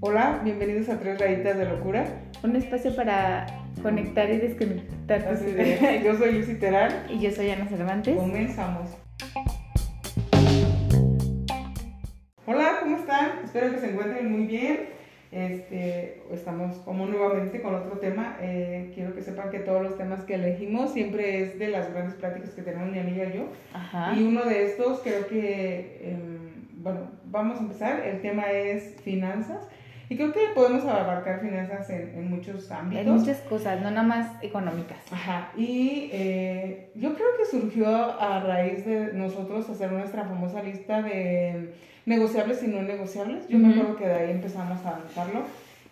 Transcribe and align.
Hola, 0.00 0.40
bienvenidos 0.44 0.88
a 0.88 0.98
Tres 1.00 1.18
Rayitas 1.18 1.56
de 1.58 1.64
Locura. 1.66 2.04
Un 2.42 2.54
espacio 2.56 2.94
para 2.94 3.46
conectar 3.82 4.30
y 4.30 4.38
desconectar 4.38 5.26
Así 5.28 5.46
de- 5.46 6.02
Yo 6.04 6.16
soy 6.16 6.32
Lucy 6.38 6.54
Terán. 6.54 6.92
Y 7.08 7.18
yo 7.20 7.30
soy 7.30 7.50
Ana 7.50 7.66
Cervantes. 7.66 8.16
Comenzamos. 8.16 8.88
Hola, 12.46 12.76
¿cómo 12.80 12.96
están? 12.98 13.40
Espero 13.44 13.72
que 13.72 13.78
se 13.78 13.90
encuentren 13.90 14.30
muy 14.30 14.46
bien. 14.46 14.97
Este, 15.30 16.22
estamos 16.32 16.76
como 16.78 17.06
nuevamente 17.06 17.60
con 17.60 17.74
otro 17.74 17.98
tema. 17.98 18.38
Eh, 18.40 18.92
quiero 18.94 19.14
que 19.14 19.22
sepan 19.22 19.50
que 19.50 19.58
todos 19.58 19.82
los 19.82 19.98
temas 19.98 20.24
que 20.24 20.34
elegimos 20.34 20.92
siempre 20.92 21.42
es 21.42 21.58
de 21.58 21.68
las 21.68 21.92
grandes 21.92 22.14
pláticas 22.14 22.50
que 22.50 22.62
tenemos 22.62 22.90
mi 22.90 22.98
amiga 22.98 23.26
y 23.26 23.36
yo. 23.36 23.48
Ajá. 23.74 24.14
Y 24.16 24.22
uno 24.22 24.44
de 24.44 24.64
estos 24.64 25.00
creo 25.00 25.26
que, 25.26 26.00
em, 26.02 26.82
bueno, 26.82 27.10
vamos 27.26 27.58
a 27.58 27.60
empezar. 27.60 28.06
El 28.06 28.22
tema 28.22 28.50
es 28.50 28.96
finanzas. 29.02 29.68
Y 30.10 30.16
creo 30.16 30.32
que 30.32 30.40
podemos 30.54 30.86
abarcar 30.86 31.40
finanzas 31.40 31.90
en, 31.90 32.14
en 32.14 32.30
muchos 32.30 32.70
ámbitos. 32.70 33.06
Hay 33.06 33.12
muchas 33.12 33.40
cosas, 33.42 33.82
no 33.82 33.90
nada 33.90 34.06
más 34.06 34.42
económicas. 34.42 34.96
Ajá, 35.12 35.52
y 35.54 36.08
eh, 36.12 36.90
yo 36.94 37.14
creo 37.14 37.28
que 37.36 37.44
surgió 37.44 37.88
a 38.18 38.40
raíz 38.40 38.86
de 38.86 39.12
nosotros 39.12 39.68
hacer 39.68 39.92
nuestra 39.92 40.24
famosa 40.24 40.62
lista 40.62 41.02
de 41.02 41.74
negociables 42.08 42.62
y 42.62 42.68
no 42.68 42.82
negociables. 42.82 43.46
Yo 43.48 43.58
me 43.58 43.68
Ujú. 43.70 43.80
acuerdo 43.80 43.96
que 43.98 44.06
de 44.08 44.14
ahí 44.14 44.30
empezamos 44.30 44.84
a 44.84 44.96
avanzarlo 44.96 45.42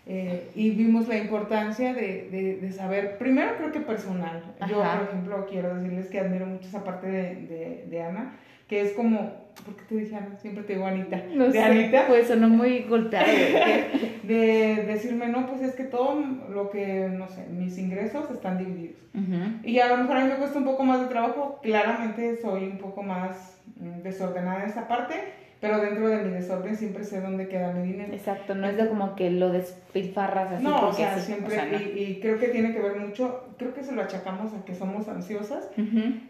eh, 0.07 0.49
y 0.55 0.71
vimos 0.71 1.07
la 1.07 1.17
importancia 1.17 1.93
de, 1.93 2.29
de- 2.31 2.57
de 2.61 2.71
saber, 2.71 3.17
primero 3.17 3.51
creo 3.57 3.71
que 3.71 3.79
personal. 3.81 4.41
Yo, 4.67 4.81
Ajá. 4.83 4.99
por 4.99 5.07
ejemplo, 5.09 5.45
quiero 5.49 5.75
decirles 5.75 6.07
que 6.09 6.19
admiro 6.19 6.45
mucho 6.45 6.67
esa 6.67 6.83
parte 6.83 7.07
de, 7.07 7.85
de, 7.89 8.01
Ana, 8.01 8.33
que 8.69 8.81
es 8.81 8.93
como, 8.93 9.33
¿por 9.65 9.75
qué 9.75 9.83
te 9.89 9.95
dije 9.95 10.15
Ana? 10.15 10.37
Siempre 10.39 10.63
te 10.63 10.73
digo 10.73 10.85
Anita. 10.87 11.21
No 11.33 11.45
de 11.45 11.51
sé, 11.51 11.61
Anita 11.61 12.05
pues 12.07 12.27
sonó 12.27 12.47
muy 12.49 12.83
golpeado. 12.83 13.27
güey. 13.27 14.17
de 14.23 14.83
decirme, 14.87 15.27
no, 15.27 15.45
pues 15.47 15.61
es 15.61 15.75
que 15.75 15.83
todo 15.83 16.15
lo 16.49 16.69
que, 16.69 17.09
no 17.09 17.27
sé, 17.29 17.45
mis 17.51 17.77
ingresos 17.77 18.29
están 18.31 18.57
divididos. 18.57 18.97
Ujú. 19.13 19.67
Y 19.67 19.79
a 19.79 19.87
lo 19.89 19.97
mejor 19.97 20.17
a 20.17 20.23
mí 20.23 20.29
me 20.31 20.35
cuesta 20.37 20.57
un 20.57 20.65
poco 20.65 20.83
más 20.83 21.01
de 21.01 21.07
trabajo, 21.07 21.59
claramente 21.61 22.37
soy 22.41 22.63
un 22.65 22.77
poco 22.77 23.03
más 23.03 23.57
mm, 23.79 24.01
desordenada 24.03 24.63
en 24.63 24.69
esa 24.69 24.87
parte, 24.87 25.15
pero 25.59 25.79
dentro 25.79 26.07
de 26.07 26.17
mi 26.23 26.31
desorden 26.31 26.75
siempre 26.75 27.03
sé 27.03 27.21
dónde 27.21 27.47
queda 27.47 27.73
mi 27.73 27.87
dinero. 27.91 28.13
Exacto, 28.13 28.53
no 28.55 28.67
es 28.67 28.77
de 28.77 28.87
como 28.87 29.15
que 29.15 29.31
lo 29.31 29.49
despilfarras 29.51 30.53
así 30.53 30.63
No, 30.63 30.89
o 30.89 30.93
sea, 30.93 31.17
siempre, 31.19 31.47
o 31.47 31.59
sea, 31.59 31.65
no. 31.65 31.77
y, 31.79 31.83
y 31.99 32.19
creo 32.19 32.37
que 32.39 32.49
tiene 32.49 32.73
que 32.73 32.79
ver 32.81 32.95
mucho, 32.97 33.47
creo 33.57 33.73
que 33.73 33.83
se 33.83 33.93
lo 33.93 34.01
achacamos 34.03 34.53
a 34.53 34.63
que 34.65 34.75
somos 34.75 35.07
ansiosas 35.07 35.69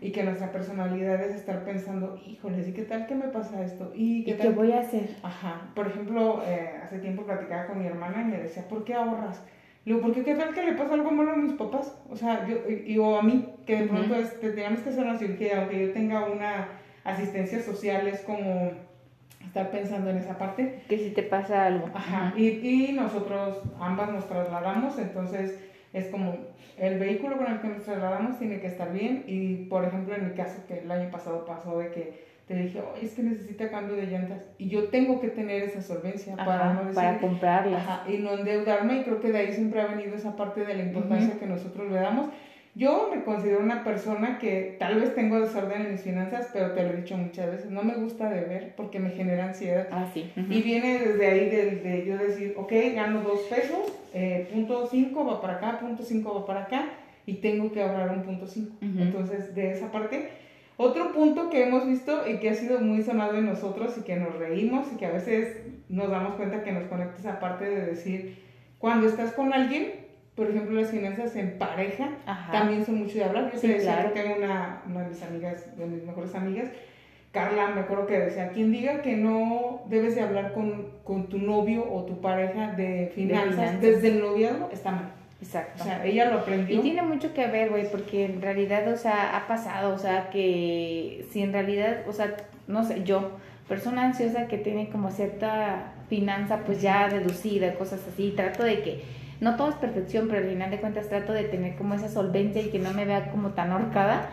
y 0.01 0.11
que 0.11 0.23
nuestra 0.23 0.51
personalidad 0.51 1.21
es 1.21 1.35
estar 1.35 1.63
pensando, 1.65 2.19
híjoles, 2.25 2.67
¿y 2.67 2.73
qué 2.73 2.83
tal 2.83 3.05
que 3.07 3.15
me 3.15 3.27
pasa 3.27 3.63
esto? 3.63 3.91
¿Y 3.95 4.21
¿Y 4.21 4.23
qué 4.23 4.37
qué 4.37 4.43
tal? 4.43 4.53
voy 4.53 4.71
a 4.71 4.79
hacer? 4.81 5.09
Ajá, 5.23 5.71
por 5.75 5.87
ejemplo, 5.87 6.41
eh, 6.45 6.71
hace 6.83 6.99
tiempo 6.99 7.23
platicaba 7.23 7.67
con 7.67 7.79
mi 7.79 7.85
hermana 7.87 8.21
y 8.21 8.25
me 8.25 8.37
decía, 8.37 8.67
¿por 8.67 8.83
qué 8.85 8.93
ahorras? 8.93 9.41
Le 9.85 9.93
digo, 9.93 10.05
porque 10.05 10.23
qué 10.23 10.35
tal 10.35 10.53
que 10.53 10.63
le 10.65 10.73
pasa 10.73 10.95
algo 10.95 11.11
malo 11.11 11.31
a 11.31 11.35
mis 11.37 11.53
papás, 11.53 11.97
o 12.09 12.15
sea, 12.15 12.45
yo, 12.45 12.57
y, 12.69 12.91
y- 12.93 12.97
o 12.97 13.17
a 13.17 13.23
mí, 13.23 13.47
que 13.65 13.77
de 13.77 13.83
Ujú. 13.85 13.93
pronto 13.95 14.15
es, 14.15 14.39
te 14.39 14.51
tenemos 14.51 14.81
que 14.81 14.89
hacer 14.89 15.03
una 15.05 15.17
cirugía, 15.17 15.61
aunque 15.61 15.87
yo 15.87 15.93
tenga 15.93 16.25
una 16.25 16.67
asistencia 17.05 17.61
social, 17.61 18.05
es 18.07 18.19
como 18.21 18.71
estar 19.47 19.71
pensando 19.71 20.09
en 20.09 20.17
esa 20.17 20.37
parte. 20.37 20.81
Que 20.87 20.97
si 20.97 21.09
te 21.11 21.23
pasa 21.23 21.65
algo. 21.65 21.89
Ajá, 21.93 22.33
y, 22.37 22.47
y 22.47 22.93
nosotros 22.93 23.59
ambas 23.79 24.11
nos 24.11 24.27
trasladamos, 24.27 24.97
entonces 24.99 25.59
es 25.93 26.07
como 26.07 26.35
el 26.77 26.99
vehículo 26.99 27.37
con 27.37 27.51
el 27.51 27.59
que 27.59 27.69
nos 27.69 27.83
trasladamos 27.83 28.37
tiene 28.37 28.59
que 28.59 28.67
estar 28.67 28.93
bien 28.93 29.23
y 29.25 29.65
por 29.65 29.83
ejemplo 29.83 30.15
en 30.15 30.29
mi 30.29 30.35
caso 30.35 30.61
que 30.67 30.79
el 30.79 30.91
año 30.91 31.09
pasado 31.09 31.45
pasó 31.45 31.79
de 31.79 31.89
que 31.89 32.27
te 32.47 32.55
dije, 32.55 32.79
oye, 32.79 33.05
es 33.05 33.13
que 33.13 33.23
necesita 33.23 33.69
cambio 33.69 33.97
de 33.97 34.05
llantas 34.05 34.41
y 34.57 34.69
yo 34.69 34.85
tengo 34.89 35.19
que 35.19 35.27
tener 35.29 35.63
esa 35.63 35.81
solvencia 35.81 36.35
para 36.37 36.73
no 36.73 36.79
decir, 36.81 36.95
para 36.95 37.19
comprarlas. 37.19 37.81
Ajá, 37.81 38.09
y 38.09 38.19
no 38.19 38.33
endeudarme 38.33 38.99
y 38.99 39.03
creo 39.03 39.19
que 39.19 39.31
de 39.31 39.39
ahí 39.39 39.53
siempre 39.53 39.81
ha 39.81 39.87
venido 39.87 40.15
esa 40.15 40.35
parte 40.37 40.63
de 40.63 40.75
la 40.75 40.83
importancia 40.83 41.37
que 41.39 41.45
nosotros 41.45 41.91
le 41.91 41.99
damos. 41.99 42.29
Yo 42.77 43.09
me 43.11 43.23
considero 43.23 43.59
una 43.59 43.83
persona 43.83 44.37
que 44.37 44.75
tal 44.77 44.99
vez 44.99 45.15
tengo 45.15 45.39
desorden 45.39 45.81
en 45.81 45.91
mis 45.93 46.01
finanzas, 46.01 46.49
pero 46.53 46.73
te 46.73 46.83
lo 46.83 46.89
he 46.89 46.97
dicho 46.97 47.17
muchas 47.17 47.47
veces, 47.47 47.71
no 47.71 47.81
me 47.81 47.95
gusta 47.95 48.29
deber 48.29 48.75
porque 48.77 48.99
me 48.99 49.09
genera 49.09 49.45
ansiedad. 49.45 49.87
Ah, 49.91 50.05
sí. 50.13 50.31
Y 50.35 50.61
viene 50.61 50.99
desde 50.99 51.25
ahí 51.25 51.49
de, 51.49 51.71
de 51.77 52.05
yo 52.05 52.17
decir, 52.19 52.53
ok, 52.55 52.71
gano 52.93 53.21
dos 53.21 53.41
pesos, 53.49 53.79
eh, 54.13 54.47
punto 54.53 54.85
cinco 54.85 55.25
va 55.25 55.41
para 55.41 55.55
acá, 55.55 55.79
punto 55.79 56.03
cinco 56.03 56.35
va 56.35 56.45
para 56.45 56.63
acá, 56.65 56.85
y 57.25 57.33
tengo 57.35 57.71
que 57.71 57.81
ahorrar 57.81 58.11
un 58.11 58.21
punto 58.21 58.45
cinco. 58.45 58.75
Entonces, 58.81 59.55
de 59.55 59.71
esa 59.71 59.91
parte, 59.91 60.29
otro 60.77 61.13
punto 61.13 61.49
que 61.49 61.63
hemos 61.63 61.87
visto 61.87 62.29
y 62.29 62.37
que 62.37 62.51
ha 62.51 62.53
sido 62.53 62.79
muy 62.79 63.01
sonado 63.01 63.37
en 63.37 63.47
nosotros 63.47 63.97
y 63.97 64.03
que 64.03 64.17
nos 64.17 64.35
reímos 64.35 64.85
y 64.93 64.97
que 64.97 65.07
a 65.07 65.11
veces 65.11 65.63
nos 65.89 66.11
damos 66.11 66.35
cuenta 66.35 66.63
que 66.63 66.73
nos 66.73 66.83
conecta 66.83 67.17
esa 67.17 67.39
parte 67.39 67.65
de 67.65 67.87
decir, 67.87 68.37
cuando 68.77 69.07
estás 69.07 69.33
con 69.33 69.51
alguien, 69.51 70.05
por 70.37 70.49
ejemplo, 70.49 70.79
las 70.79 70.89
finanzas 70.91 71.35
en 71.35 71.57
pareja, 71.57 72.09
Ajá. 72.25 72.51
también 72.51 72.85
son 72.85 72.99
mucho 72.99 73.15
de 73.17 73.25
hablar. 73.25 73.51
Yo 73.51 73.59
Sí, 73.59 73.67
decía 73.67 73.95
claro. 73.95 74.13
que 74.13 74.21
tengo 74.21 74.35
una, 74.37 74.83
una 74.87 75.01
de 75.01 75.09
mis 75.09 75.21
amigas, 75.23 75.77
de 75.77 75.85
mis 75.87 76.03
mejores 76.03 76.33
amigas, 76.35 76.69
Carla, 77.31 77.67
me 77.67 77.81
acuerdo 77.81 78.07
que 78.07 78.17
decía, 78.19 78.49
quien 78.49 78.71
diga 78.71 79.01
que 79.01 79.15
no 79.17 79.81
debes 79.89 80.15
de 80.15 80.21
hablar 80.21 80.53
con, 80.53 80.91
con 81.03 81.27
tu 81.27 81.37
novio 81.39 81.83
o 81.91 82.03
tu 82.05 82.21
pareja 82.21 82.71
de 82.73 83.11
finanzas, 83.13 83.51
finanzas. 83.55 83.81
desde 83.81 84.07
el 84.09 84.19
noviazgo, 84.21 84.69
está 84.71 84.91
mal. 84.91 85.11
Exacto. 85.41 85.81
O 85.81 85.85
sea, 85.85 86.03
ella 86.05 86.31
lo 86.31 86.39
aprendió. 86.39 86.79
Y 86.79 86.81
tiene 86.81 87.01
mucho 87.03 87.33
que 87.33 87.45
ver, 87.47 87.69
güey, 87.69 87.89
porque 87.91 88.25
en 88.25 88.41
realidad, 88.41 88.87
o 88.91 88.97
sea, 88.97 89.35
ha 89.37 89.45
pasado, 89.47 89.93
o 89.93 89.97
sea, 89.99 90.29
que 90.31 91.25
si 91.31 91.41
en 91.43 91.51
realidad, 91.53 92.03
o 92.07 92.13
sea, 92.13 92.37
no 92.67 92.83
sé, 92.83 93.03
yo, 93.03 93.31
persona 93.67 94.05
ansiosa 94.05 94.47
que 94.47 94.57
tiene 94.57 94.89
como 94.89 95.11
cierta 95.11 95.93
finanza 96.09 96.61
pues 96.65 96.81
ya 96.81 97.07
reducida, 97.09 97.73
cosas 97.75 97.99
así, 98.11 98.33
trato 98.35 98.63
de 98.63 98.81
que, 98.81 99.03
no 99.39 99.55
todo 99.55 99.69
es 99.69 99.75
perfección, 99.75 100.27
pero 100.27 100.39
al 100.43 100.49
final 100.49 100.71
de 100.71 100.79
cuentas 100.79 101.09
trato 101.09 101.33
de 101.33 101.43
tener 101.43 101.75
como 101.75 101.93
esa 101.93 102.09
solvencia 102.09 102.61
y 102.61 102.69
que 102.69 102.79
no 102.79 102.91
me 102.91 103.05
vea 103.05 103.29
como 103.31 103.49
tan 103.49 103.71
ahorcada. 103.71 104.13
Ajá. 104.15 104.29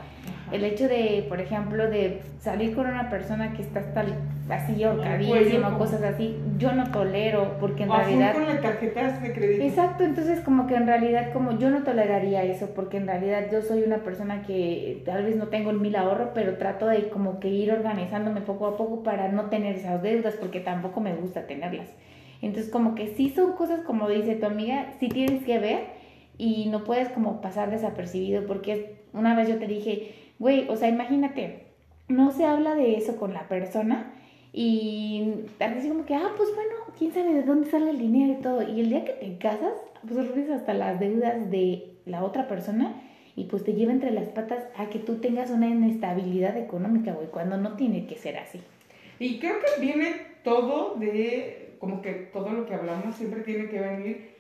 El 0.53 0.63
hecho 0.65 0.89
de, 0.89 1.25
por 1.29 1.41
ejemplo, 1.41 1.89
de 1.91 2.21
salir 2.39 2.75
con 2.75 2.87
una 2.87 3.11
persona 3.11 3.53
que 3.55 3.63
está 3.63 3.81
hasta 3.81 4.05
así 4.51 4.73
cuello, 4.75 4.91
ahorcadísima, 4.91 5.67
como- 5.67 5.79
cosas 5.79 6.03
así, 6.03 6.39
yo 6.59 6.73
no 6.73 6.91
tolero, 6.93 7.57
porque 7.61 7.83
en 7.85 7.91
O 7.91 7.97
realidad... 7.97 8.35
con 8.35 8.47
las 8.47 8.61
tarjetas 8.61 9.23
de 9.23 9.33
crédito. 9.33 9.65
Exacto, 9.65 10.05
entonces 10.05 10.41
como 10.41 10.67
que 10.67 10.77
en 10.77 10.87
realidad 10.87 11.33
como 11.33 11.59
yo 11.59 11.71
no 11.71 11.83
toleraría 11.83 12.43
eso, 12.45 12.71
porque 12.75 12.99
en 12.99 13.07
realidad 13.07 13.47
yo 13.51 13.63
soy 13.63 13.83
una 13.83 13.99
persona 13.99 14.43
que 14.43 15.03
tal 15.05 15.25
vez 15.25 15.37
no 15.37 15.49
tengo 15.49 15.71
el 15.71 15.81
mil 15.81 15.97
ahorro, 15.97 16.33
pero 16.35 16.57
trato 16.57 16.87
de 16.87 17.09
como 17.09 17.41
que 17.41 17.49
ir 17.49 17.73
organizándome 17.73 18.41
poco 18.43 18.67
a 18.67 18.77
poco 18.77 19.03
para 19.03 19.29
no 19.29 19.47
tener 19.47 19.77
esas 19.77 20.03
deudas, 20.03 20.35
porque 20.35 20.61
tampoco 20.61 21.01
me 21.01 21.15
gusta 21.15 21.47
tenerlas. 21.47 21.89
Entonces 22.47 22.71
como 22.71 22.95
que 22.95 23.15
sí 23.15 23.31
son 23.31 23.53
cosas 23.53 23.81
como 23.81 24.09
dice 24.09 24.37
tu 24.37 24.47
amiga, 24.47 24.93
sí 25.01 25.09
tienes 25.09 25.45
que 25.45 25.59
ver 25.59 25.87
y 26.37 26.67
no 26.67 26.85
puedes 26.85 27.09
como 27.11 27.41
pasar 27.41 27.71
desapercibido, 27.71 28.47
porque 28.47 28.97
una 29.13 29.35
vez 29.35 29.49
yo 29.49 29.59
te 29.59 29.67
dije, 29.67 30.15
güey, 30.39 30.69
o 30.69 30.77
sea, 30.77 30.89
imagínate, 30.89 31.67
no 32.09 32.33
se 32.33 32.45
habla 32.45 32.75
de 32.75 32.97
eso 32.97 33.17
con 33.17 33.33
la 33.33 33.49
persona 33.49 34.13
y 34.53 35.47
tal 35.59 35.75
vez 35.75 35.87
como 35.87 36.05
que, 36.05 36.15
ah, 36.15 36.31
pues 36.37 36.49
bueno, 36.55 36.75
quién 36.99 37.13
sabe 37.13 37.35
de 37.35 37.43
dónde 37.43 37.71
sale 37.71 37.91
el 37.91 37.99
dinero 37.99 38.35
y 38.35 38.43
todo. 38.43 38.63
Y 38.63 38.81
el 38.81 38.89
día 38.89 39.05
que 39.05 39.13
te 39.13 39.39
casas, 39.39 39.73
pues 40.03 40.15
recibes 40.15 40.51
hasta 40.51 40.75
las 40.75 41.01
deudas 41.01 41.51
de 41.51 41.97
la 42.07 42.23
otra 42.23 42.47
persona 42.47 43.01
y 43.37 43.45
pues 43.45 43.65
te 43.65 43.73
lleva 43.73 43.93
entre 43.93 44.13
las 44.13 44.29
patas 44.29 44.65
a 44.77 44.91
que 44.91 44.99
tú 44.99 45.17
tengas 45.17 45.51
una 45.51 45.69
inestabilidad 45.69 46.57
económica, 46.57 47.13
güey, 47.13 47.29
cuando 47.29 47.57
no 47.57 47.73
tiene 47.77 48.07
que 48.07 48.17
ser 48.17 48.37
así. 48.37 48.61
Y 49.19 49.39
creo 49.39 49.57
que 49.61 49.81
viene 49.81 50.15
todo 50.45 50.95
de, 50.97 51.64
como 51.85 52.03
que 52.03 52.13
todo 52.33 52.51
lo 52.51 52.67
que 52.67 52.75
hablamos 52.75 53.15
siempre 53.17 53.43
tiene 53.43 53.69
que 53.69 53.79
venir 53.81 54.35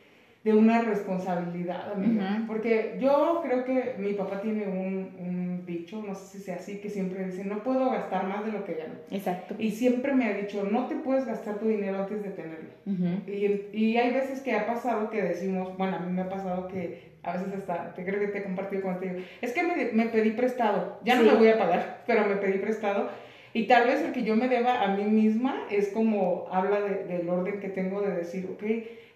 de 0.44 0.52
una 0.54 0.82
responsabilidad, 0.82 1.92
amiga. 1.92 2.36
Ujú. 2.38 2.46
Porque 2.46 2.98
yo 3.00 3.40
creo 3.44 3.64
que 3.64 3.94
mi 3.98 4.12
papá 4.12 4.40
tiene 4.42 4.66
un, 4.66 5.16
un 5.18 5.64
dicho, 5.66 6.02
no 6.06 6.14
sé 6.14 6.36
si 6.38 6.44
sea 6.44 6.56
así, 6.56 6.78
que 6.78 6.90
siempre 6.90 7.24
dice, 7.24 7.44
no 7.44 7.62
puedo 7.62 7.90
gastar 7.90 8.26
más 8.26 8.44
de 8.44 8.52
lo 8.52 8.64
que 8.64 8.74
gano. 8.74 8.94
Exacto. 9.10 9.54
Y 9.58 9.70
siempre 9.70 10.12
me 10.14 10.26
ha 10.26 10.34
dicho, 10.34 10.62
no 10.70 10.86
te 10.86 10.96
puedes 10.96 11.24
gastar 11.24 11.58
tu 11.58 11.66
dinero 11.68 11.98
antes 11.98 12.22
de 12.22 12.30
tenerlo. 12.30 12.68
Ujú. 12.86 13.30
Y, 13.30 13.68
y 13.72 13.96
hay 13.96 14.12
veces 14.12 14.40
que 14.42 14.52
ha 14.54 14.66
pasado 14.66 15.08
que 15.08 15.22
decimos, 15.22 15.76
bueno, 15.78 15.96
a 15.96 16.00
mí 16.00 16.12
me 16.12 16.22
ha 16.22 16.28
pasado 16.28 16.68
que 16.68 17.14
a 17.22 17.32
veces 17.38 17.54
hasta, 17.54 17.94
te 17.94 18.04
creo 18.04 18.20
que 18.20 18.28
te 18.28 18.38
he 18.38 18.42
compartido 18.42 18.82
contigo, 18.82 19.14
es 19.40 19.52
que 19.54 19.62
me, 19.62 19.92
me 19.92 20.06
pedí 20.10 20.32
prestado, 20.32 20.98
ya 21.04 21.14
no 21.14 21.22
Sí. 21.22 21.28
me 21.30 21.36
voy 21.36 21.48
a 21.48 21.58
pagar, 21.58 22.02
pero 22.06 22.26
me 22.26 22.36
pedí 22.36 22.58
prestado. 22.58 23.08
Y 23.54 23.66
tal 23.68 23.86
vez 23.86 24.02
el 24.02 24.12
que 24.12 24.24
yo 24.24 24.34
me 24.36 24.48
deba 24.48 24.82
a 24.82 24.88
mí 24.88 25.04
misma 25.04 25.54
es 25.70 25.88
como 25.88 26.46
habla 26.50 26.80
de- 26.80 27.04
del 27.04 27.28
orden 27.28 27.60
que 27.60 27.68
tengo 27.68 28.02
de 28.02 28.10
decir, 28.14 28.48
ok, 28.52 28.64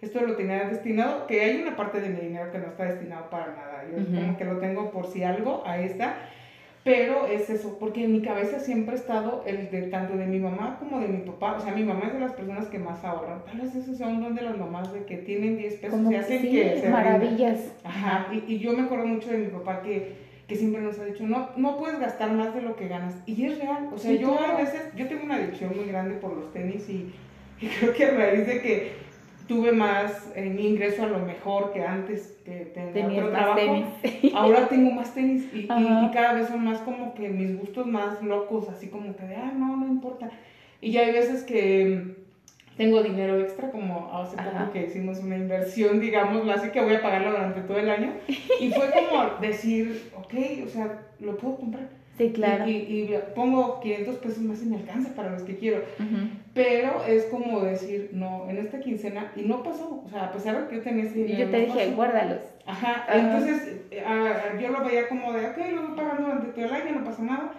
esto 0.01 0.21
lo 0.25 0.35
tenía 0.37 0.63
destinado, 0.69 1.27
que 1.27 1.41
hay 1.41 1.61
una 1.61 1.75
parte 1.75 1.99
de 1.99 2.07
mi 2.09 2.21
dinero 2.21 2.49
que 2.51 2.57
no 2.57 2.67
está 2.67 2.85
destinado 2.85 3.29
para 3.29 3.47
nada. 3.47 3.83
Yo 3.91 4.01
Ujú. 4.01 4.15
como 4.15 4.37
que 4.37 4.45
lo 4.45 4.57
tengo 4.59 4.91
por 4.91 5.07
si 5.07 5.23
algo, 5.23 5.61
ahí 5.65 5.83
está. 5.83 6.15
Pero 6.85 7.27
es 7.27 7.49
eso, 7.49 7.77
porque 7.77 8.05
en 8.05 8.13
mi 8.13 8.21
cabeza 8.21 8.61
siempre 8.61 8.93
ha 8.95 8.97
estado 8.97 9.43
el 9.45 9.69
de 9.69 9.81
tanto 9.83 10.15
de 10.15 10.25
mi 10.25 10.39
mamá 10.39 10.77
como 10.79 11.01
de 11.01 11.09
mi 11.09 11.17
papá. 11.23 11.57
O 11.57 11.59
sea, 11.59 11.73
mi 11.73 11.83
mamá 11.83 12.05
es 12.07 12.13
de 12.13 12.19
las 12.21 12.31
personas 12.31 12.67
que 12.67 12.79
más 12.79 13.03
ahorran. 13.03 13.43
Tal 13.43 13.59
vez 13.59 13.75
esos 13.75 13.97
son 13.97 14.21
don 14.23 14.33
de 14.33 14.43
las 14.43 14.57
mamás 14.57 14.93
de 14.93 15.03
que 15.03 15.17
tienen 15.17 15.57
10 15.57 15.73
pesos 15.75 15.97
Como 15.97 16.09
y 16.09 16.13
que 16.13 16.19
hacen 16.21 16.41
sí, 16.41 16.49
que 16.49 16.63
se 16.69 16.73
rindan. 16.75 16.91
maravillas. 16.93 17.73
Ajá, 17.83 18.27
y, 18.31 18.53
y 18.53 18.59
yo 18.59 18.71
me 18.71 18.83
acuerdo 18.83 19.05
mucho 19.07 19.29
de 19.29 19.39
mi 19.39 19.47
papá 19.47 19.81
que 19.81 20.13
que 20.49 20.55
siempre 20.55 20.81
nos 20.81 20.97
ha 20.97 21.05
dicho, 21.05 21.23
no, 21.23 21.49
no 21.57 21.77
puedes 21.77 21.99
gastar 21.99 22.31
más 22.31 22.55
de 22.55 22.63
lo 22.63 22.75
que 22.75 22.87
ganas. 22.87 23.13
Y 23.27 23.45
es 23.45 23.59
real. 23.59 23.87
O 23.93 23.97
sea, 23.99 24.11
yo 24.13 24.37
a 24.37 24.57
veces, 24.57 24.81
yo 24.95 25.07
tengo 25.07 25.23
una 25.23 25.35
adicción 25.35 25.71
muy 25.75 25.85
grande 25.85 26.15
por 26.15 26.35
los 26.35 26.51
tenis 26.51 26.89
y, 26.89 27.13
creo 27.79 27.93
que 27.93 28.05
a 28.05 28.11
raíz 28.11 28.47
de 28.47 28.61
que 28.61 28.91
tuve 29.47 29.71
más 29.71 30.31
en 30.35 30.55
mi 30.55 30.67
ingreso 30.67 31.03
a 31.03 31.07
lo 31.07 31.19
mejor 31.19 31.71
que 31.71 31.83
antes 31.83 32.35
que 32.45 32.71
tenía 32.93 33.25
otro 33.25 33.31
trabajo, 33.31 33.59
tenis. 33.59 33.85
ahora 34.33 34.67
tengo 34.67 34.91
más 34.91 35.13
tenis 35.13 35.45
y, 35.53 35.59
y, 35.59 35.67
cada 35.67 36.33
vez 36.33 36.47
son 36.47 36.63
más 36.63 36.79
como 36.79 37.13
que 37.13 37.29
mis 37.29 37.59
gustos 37.59 37.85
más 37.85 38.21
locos, 38.23 38.69
así 38.69 38.87
como 38.87 39.15
que 39.15 39.25
de, 39.25 39.35
ah, 39.35 39.53
no, 39.55 39.77
no 39.77 39.87
importa. 39.87 40.31
Y 40.81 40.91
ya 40.91 41.01
hay 41.01 41.11
veces 41.11 41.43
que 41.43 42.15
tengo 42.79 43.03
dinero 43.03 43.37
extra, 43.41 43.71
como 43.71 44.09
hace 44.13 44.37
poco 44.37 44.71
que 44.71 44.85
hicimos 44.85 45.19
una 45.19 45.35
inversión, 45.35 45.99
digamos, 45.99 46.47
así 46.47 46.69
que 46.69 46.79
voy 46.79 46.93
a 46.93 47.01
pagarlo 47.01 47.31
durante 47.31 47.59
todo 47.59 47.77
el 47.77 47.89
año. 47.89 48.13
Y 48.61 48.71
fue 48.71 48.89
como 48.91 49.37
decir, 49.41 50.09
ok, 50.15 50.33
o 50.65 50.69
sea, 50.69 51.01
lo 51.19 51.35
puedo 51.35 51.57
comprar. 51.57 51.89
Sí, 52.17 52.31
claro. 52.31 52.65
Y, 52.69 53.13
pongo 53.35 53.81
500 53.81 54.15
pesos 54.19 54.39
más 54.43 54.63
y 54.63 54.67
me 54.67 54.77
alcanza 54.77 55.13
para 55.13 55.31
los 55.31 55.41
que 55.41 55.57
quiero. 55.57 55.83
Pero 56.53 57.03
es 57.05 57.25
como 57.25 57.59
decir, 57.59 58.11
no, 58.13 58.49
en 58.49 58.59
esta 58.59 58.79
quincena, 58.79 59.33
y 59.35 59.41
no 59.41 59.61
pasó. 59.61 60.01
O 60.05 60.09
sea, 60.09 60.27
a 60.27 60.31
pesar 60.31 60.61
de 60.61 60.69
que 60.69 60.77
yo 60.77 60.81
tenía 60.81 61.03
ese 61.03 61.15
dinero. 61.15 61.37
Y 61.37 61.41
yo 61.41 61.49
te 61.49 61.65
dije, 61.65 61.91
guárdalos. 61.97 62.43
Ajá, 62.65 63.05
entonces 63.11 63.81
yo 63.91 64.69
lo 64.69 64.85
veía 64.85 65.09
como 65.09 65.33
de, 65.33 65.47
ok, 65.47 65.57
lo 65.75 65.81
voy 65.81 65.97
pagando 65.97 66.29
durante 66.29 66.47
todo 66.53 66.63
el 66.63 66.73
año, 66.73 66.95
no 66.95 67.03
pasa 67.03 67.23
nada. 67.23 67.51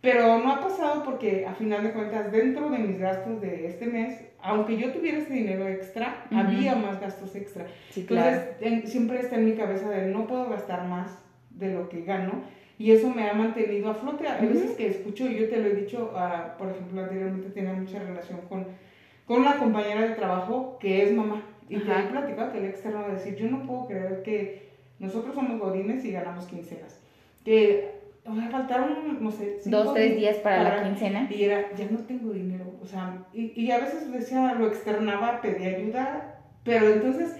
Pero 0.00 0.38
no 0.38 0.52
ha 0.52 0.60
pasado 0.60 1.04
porque 1.04 1.46
a 1.46 1.54
final 1.54 1.84
de 1.84 1.92
cuentas 1.92 2.32
dentro 2.32 2.68
de 2.68 2.78
mis 2.78 2.98
gastos 2.98 3.40
de 3.40 3.68
este 3.68 3.86
mes, 3.86 4.25
aunque 4.46 4.76
yo 4.76 4.92
tuviera 4.92 5.18
ese 5.18 5.32
dinero 5.32 5.66
extra, 5.66 6.24
había 6.30 6.76
más 6.76 7.00
gastos 7.00 7.34
extra. 7.34 7.66
Entonces 7.94 8.90
siempre 8.90 9.20
está 9.20 9.36
en 9.36 9.46
mi 9.46 9.52
cabeza 9.52 9.90
de 9.90 10.08
no 10.08 10.26
puedo 10.26 10.48
gastar 10.48 10.86
más 10.86 11.18
de 11.50 11.74
lo 11.74 11.88
que 11.88 12.02
gano 12.02 12.42
y 12.78 12.92
eso 12.92 13.08
me 13.10 13.28
ha 13.28 13.34
mantenido 13.34 13.90
a 13.90 13.94
flote. 13.94 14.28
A 14.28 14.40
veces 14.40 14.72
que 14.72 14.86
escucho, 14.86 15.26
y 15.26 15.36
yo 15.38 15.48
te 15.48 15.56
lo 15.56 15.68
he 15.68 15.74
dicho, 15.74 16.12
uh, 16.14 16.58
por 16.58 16.70
ejemplo, 16.70 17.02
anteriormente 17.02 17.50
tenía 17.50 17.72
mucha 17.72 17.98
relación 17.98 18.40
con, 18.48 18.66
con 19.26 19.40
una 19.40 19.58
compañera 19.58 20.02
de 20.02 20.14
trabajo 20.14 20.78
que 20.78 21.02
es 21.02 21.12
mamá 21.12 21.42
y 21.68 21.78
te 21.78 21.90
he 21.90 22.02
platicado, 22.04 22.52
te 22.52 22.58
he 22.58 22.68
externo 22.68 23.08
decir, 23.08 23.34
yo 23.36 23.48
no 23.48 23.66
puedo 23.66 23.86
creer 23.86 24.22
que 24.22 24.68
nosotros 24.98 25.34
somos 25.34 25.58
godines 25.58 26.04
y 26.04 26.12
ganamos 26.12 26.46
quincenas. 26.46 27.00
Que 27.44 27.95
o 28.28 28.34
sea, 28.34 28.48
faltaron, 28.50 29.22
no 29.22 29.30
sé, 29.30 29.58
dos, 29.66 29.94
tres 29.94 30.16
días 30.16 30.36
para, 30.36 30.62
la 30.62 30.82
quincena. 30.82 31.28
Y 31.30 31.44
era, 31.44 31.74
ya 31.74 31.86
no 31.90 31.98
tengo 32.00 32.32
dinero, 32.32 32.64
o 32.82 32.86
sea, 32.86 33.24
y, 33.32 33.52
y 33.60 33.70
a 33.70 33.78
veces 33.78 34.10
decía, 34.12 34.54
lo 34.54 34.66
externaba, 34.66 35.40
pedía 35.40 35.76
ayuda, 35.76 36.40
pero 36.64 36.88
entonces, 36.88 37.36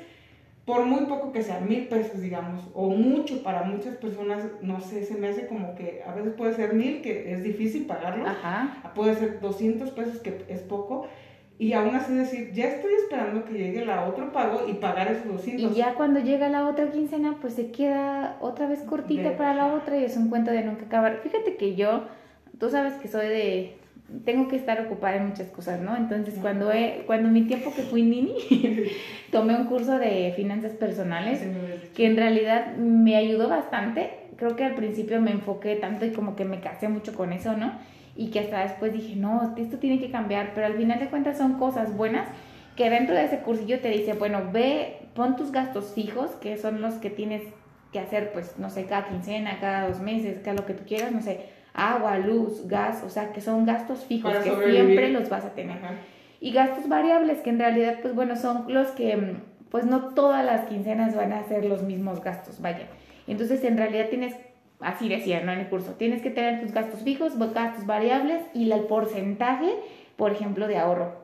por 0.64 0.86
muy 0.86 1.06
poco 1.06 1.32
que 1.32 1.42
sea, 1.42 1.60
mil 1.60 1.88
pesos, 1.88 2.20
digamos, 2.20 2.68
o 2.74 2.90
mucho 2.90 3.42
para 3.42 3.64
muchas 3.64 3.96
personas, 3.96 4.44
no 4.62 4.80
sé, 4.80 5.04
se 5.04 5.16
me 5.16 5.28
hace 5.28 5.46
como 5.46 5.74
que 5.74 6.02
a 6.06 6.14
veces 6.14 6.34
puede 6.34 6.54
ser 6.54 6.74
mil, 6.74 7.02
que 7.02 7.32
es 7.32 7.42
difícil 7.42 7.86
pagarlo, 7.86 8.26
Ajá. 8.26 8.92
puede 8.94 9.14
ser 9.14 9.40
200 9.40 9.90
pesos, 9.90 10.18
que 10.20 10.44
es 10.48 10.60
poco, 10.60 11.08
y 11.58 11.73
aún 11.73 11.94
así 11.94 12.12
decir, 12.14 12.53
ya 12.53 12.67
estoy 12.67 12.93
esperando 12.94 13.44
que 13.44 13.55
llegue 13.55 13.87
la 13.87 14.05
otro 14.05 14.31
pago 14.31 14.69
y 14.69 14.75
pagar 14.75 15.11
esos 15.11 15.26
200. 15.26 15.73
Y 15.73 15.75
ya 15.75 15.94
cuando 15.94 16.20
llega 16.20 16.50
la 16.50 16.69
otra 16.69 16.91
quincena, 16.91 17.37
pues 17.41 17.55
se 17.55 17.70
queda 17.70 18.37
otra 18.41 18.67
vez 18.67 18.81
cortita 18.81 19.37
para 19.38 19.55
la 19.55 19.73
otra 19.73 19.97
y 19.97 20.05
es 20.05 20.17
un 20.19 20.29
cuento 20.29 20.50
de 20.50 20.62
nunca 20.62 20.85
acabar. 20.85 21.20
Fíjate 21.23 21.56
que 21.56 21.75
yo, 21.75 22.05
tú 22.58 22.69
sabes 22.69 22.94
que 22.94 23.08
soy 23.08 23.29
de, 23.29 23.76
tengo 24.26 24.49
que 24.49 24.56
estar 24.56 24.79
ocupada 24.82 25.17
en 25.17 25.29
muchas 25.29 25.49
cosas, 25.49 25.81
¿no? 25.81 25.97
Entonces 25.97 26.35
cuando, 26.43 26.70
he, 26.70 27.05
cuando 27.06 27.31
mi 27.31 27.43
tiempo 27.43 27.73
que 27.75 27.82
fui 27.82 28.03
nini, 28.03 28.37
tomé 29.32 29.56
un 29.56 29.64
curso 29.64 29.99
de 29.99 30.35
finanzas 30.37 30.73
personales 30.73 31.41
que 31.94 32.05
en 32.05 32.17
realidad 32.17 32.76
me 32.76 33.17
ayudó 33.17 33.49
bastante. 33.49 34.11
Creo 34.37 34.56
que 34.56 34.64
al 34.64 34.75
principio 34.75 35.23
me 35.23 35.31
enfoqué 35.31 35.76
tanto 35.76 36.05
y 36.05 36.11
como 36.11 36.37
que 36.37 36.44
me 36.44 36.61
casé 36.61 36.91
mucho 36.91 37.14
con 37.14 37.32
eso, 37.32 37.56
¿no? 37.56 37.73
Y 38.16 38.30
que 38.30 38.40
hasta 38.40 38.62
después 38.62 38.92
dije, 38.92 39.16
no, 39.16 39.54
esto 39.56 39.78
tiene 39.78 40.00
que 40.00 40.10
cambiar, 40.10 40.52
pero 40.54 40.66
al 40.66 40.74
final 40.74 40.98
de 40.98 41.08
cuentas 41.08 41.38
son 41.38 41.58
cosas 41.58 41.96
buenas 41.96 42.26
que 42.76 42.90
dentro 42.90 43.14
de 43.14 43.24
ese 43.24 43.38
cursillo 43.38 43.80
te 43.80 43.88
dice, 43.88 44.12
bueno, 44.12 44.42
ve, 44.52 44.98
pon 45.14 45.36
tus 45.36 45.50
gastos 45.50 45.92
fijos, 45.94 46.30
que 46.32 46.58
son 46.58 46.82
los 46.82 46.94
que 46.94 47.10
tienes 47.10 47.42
que 47.92 47.98
hacer, 47.98 48.32
pues, 48.32 48.58
no 48.58 48.68
sé, 48.68 48.84
cada 48.84 49.08
quincena, 49.08 49.58
cada 49.60 49.88
dos 49.88 50.00
meses, 50.00 50.40
cada 50.44 50.56
lo 50.56 50.66
que 50.66 50.74
tú 50.74 50.84
quieras, 50.86 51.10
no 51.12 51.22
sé, 51.22 51.46
agua, 51.72 52.18
luz, 52.18 52.68
gas, 52.68 53.02
o 53.02 53.08
sea, 53.08 53.32
que 53.32 53.40
son 53.40 53.64
gastos 53.64 54.04
fijos 54.04 54.34
que 54.36 54.50
siempre 54.70 55.10
los 55.10 55.28
vas 55.30 55.44
a 55.44 55.54
tener. 55.54 55.78
Y 56.40 56.52
gastos 56.52 56.88
variables, 56.88 57.40
que 57.40 57.50
en 57.50 57.58
realidad, 57.58 57.98
pues 58.02 58.14
bueno, 58.14 58.36
son 58.36 58.72
los 58.72 58.88
que, 58.88 59.36
pues 59.70 59.86
no 59.86 60.14
todas 60.14 60.44
las 60.44 60.66
quincenas 60.66 61.16
van 61.16 61.32
a 61.32 61.44
ser 61.44 61.64
los 61.64 61.82
mismos 61.82 62.22
gastos, 62.22 62.60
vaya. 62.60 62.86
Entonces, 63.26 63.64
en 63.64 63.78
realidad 63.78 64.06
tienes 64.10 64.34
así 64.81 65.08
decía, 65.08 65.40
¿no? 65.43 65.52
En 65.52 65.61
el 65.61 65.69
curso, 65.69 65.93
tienes 65.93 66.23
que 66.23 66.31
tener 66.31 66.61
tus 66.61 66.73
gastos 66.73 67.02
fijos, 67.02 67.38
gastos 67.52 67.87
variables 67.87 68.43
y 68.55 68.70
el 68.70 68.81
porcentaje, 68.82 69.75
por 70.17 70.32
ejemplo, 70.32 70.69
de 70.69 70.78
ahorro. 70.78 71.14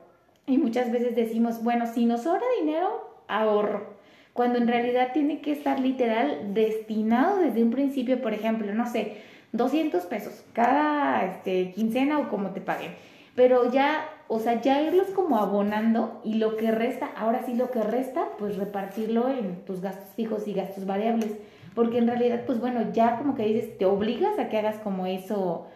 Y 0.45 0.57
muchas 0.57 0.91
veces 0.91 1.15
decimos, 1.15 1.63
bueno, 1.63 1.85
si 1.87 2.05
nos 2.05 2.23
sobra 2.23 2.43
dinero, 2.59 3.13
ahorro. 3.27 3.93
Cuando 4.33 4.57
en 4.57 4.67
realidad 4.67 5.11
tiene 5.13 5.41
que 5.41 5.51
estar 5.51 5.79
literal 5.79 6.53
destinado 6.53 7.37
desde 7.37 7.63
un 7.63 7.71
principio, 7.71 8.21
por 8.21 8.33
ejemplo, 8.33 8.73
no 8.73 8.87
sé, 8.87 9.17
200 9.51 10.03
pesos 10.05 10.43
cada 10.53 11.23
este, 11.25 11.71
quincena 11.71 12.17
o 12.19 12.29
como 12.29 12.49
te 12.49 12.61
paguen. 12.61 12.95
Pero 13.35 13.71
ya, 13.71 14.09
o 14.27 14.39
sea, 14.39 14.61
ya 14.61 14.81
irlos 14.81 15.07
como 15.07 15.37
abonando 15.37 16.21
y 16.23 16.35
lo 16.35 16.57
que 16.57 16.71
resta, 16.71 17.09
ahora 17.15 17.43
sí 17.45 17.53
lo 17.55 17.71
que 17.71 17.81
resta, 17.81 18.27
pues 18.37 18.57
repartirlo 18.57 19.29
en 19.29 19.63
tus 19.65 19.81
gastos 19.81 20.09
fijos 20.15 20.47
y 20.47 20.53
gastos 20.53 20.85
variables 20.85 21.31
porque 21.75 21.97
en 21.97 22.07
realidad, 22.07 22.43
pues 22.45 22.59
bueno, 22.59 22.91
ya 22.93 23.17
como 23.17 23.35
que 23.35 23.45
dices, 23.45 23.77
te 23.77 23.85
obligas 23.85 24.37
a 24.39 24.49
que 24.49 24.57
hagas 24.57 24.77
como 24.77 25.05
eso, 25.05 25.67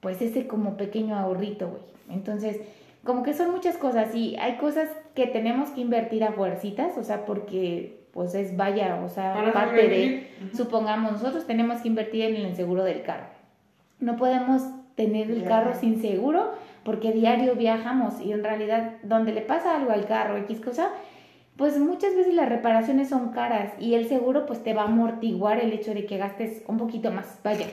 pues 0.00 0.20
ese 0.20 0.46
como 0.46 0.76
pequeño 0.76 1.16
ahorrito, 1.16 1.68
güey. 1.68 1.82
Entonces, 2.10 2.60
como 3.04 3.22
que 3.22 3.34
son 3.34 3.50
muchas 3.50 3.76
cosas 3.76 4.14
y 4.14 4.36
hay 4.36 4.56
cosas 4.56 4.88
que 5.14 5.26
tenemos 5.26 5.70
que 5.70 5.80
invertir 5.80 6.24
a 6.24 6.32
fuercitas, 6.32 6.96
o 6.98 7.04
sea, 7.04 7.24
porque 7.24 7.98
pues 8.12 8.34
es 8.34 8.56
vaya, 8.56 9.00
o 9.04 9.08
sea, 9.08 9.52
parte 9.52 9.88
de, 9.88 10.30
supongamos, 10.54 11.12
nosotros 11.12 11.46
tenemos 11.46 11.80
que 11.80 11.88
invertir 11.88 12.24
en 12.24 12.36
el 12.46 12.56
seguro 12.56 12.82
del 12.84 13.02
carro. 13.02 13.26
No 14.00 14.16
podemos 14.16 14.62
tener 14.94 15.30
el 15.30 15.44
carro 15.44 15.74
sin 15.74 16.00
seguro 16.00 16.50
porque 16.82 17.12
diario 17.12 17.54
viajamos 17.54 18.20
y 18.20 18.32
en 18.32 18.42
realidad 18.42 18.94
donde 19.02 19.32
le 19.32 19.42
pasa 19.42 19.76
algo 19.76 19.92
al 19.92 20.06
carro, 20.06 20.36
X 20.38 20.60
cosa, 20.60 20.90
pues 21.58 21.76
muchas 21.76 22.14
veces 22.14 22.34
las 22.34 22.48
reparaciones 22.48 23.08
son 23.08 23.32
caras 23.32 23.72
y 23.80 23.94
el 23.94 24.08
seguro 24.08 24.46
pues 24.46 24.62
te 24.62 24.74
va 24.74 24.82
a 24.82 24.86
amortiguar 24.86 25.58
el 25.58 25.72
hecho 25.72 25.92
de 25.92 26.06
que 26.06 26.16
gastes 26.16 26.62
un 26.68 26.78
poquito 26.78 27.10
más, 27.10 27.40
vaya. 27.42 27.66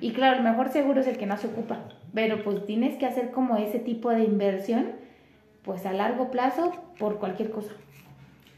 Y 0.00 0.10
claro, 0.10 0.38
el 0.38 0.42
mejor 0.42 0.70
seguro 0.70 1.00
es 1.00 1.06
el 1.06 1.16
que 1.16 1.26
no 1.26 1.36
se 1.36 1.46
ocupa, 1.46 1.84
pero 2.12 2.42
pues 2.42 2.66
tienes 2.66 2.96
que 2.98 3.06
hacer 3.06 3.30
como 3.30 3.56
ese 3.56 3.78
tipo 3.78 4.10
de 4.10 4.24
inversión 4.24 4.90
pues 5.62 5.86
a 5.86 5.92
largo 5.92 6.32
plazo 6.32 6.72
por 6.98 7.20
cualquier 7.20 7.50
cosa. 7.50 7.70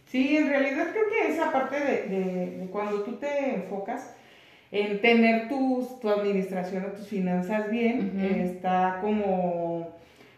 Sí, 0.06 0.38
en 0.38 0.48
realidad 0.48 0.88
creo 0.92 1.04
que 1.10 1.30
esa 1.30 1.52
parte 1.52 1.76
de, 1.78 2.66
cuando 2.72 3.02
tú 3.02 3.16
te 3.16 3.56
enfocas 3.56 4.16
en 4.72 5.02
tener 5.02 5.48
tus, 5.50 6.00
tu 6.00 6.08
administración 6.08 6.86
o 6.86 6.92
tus 6.92 7.06
finanzas 7.06 7.70
bien, 7.70 8.18
está 8.18 8.98
como 9.02 9.90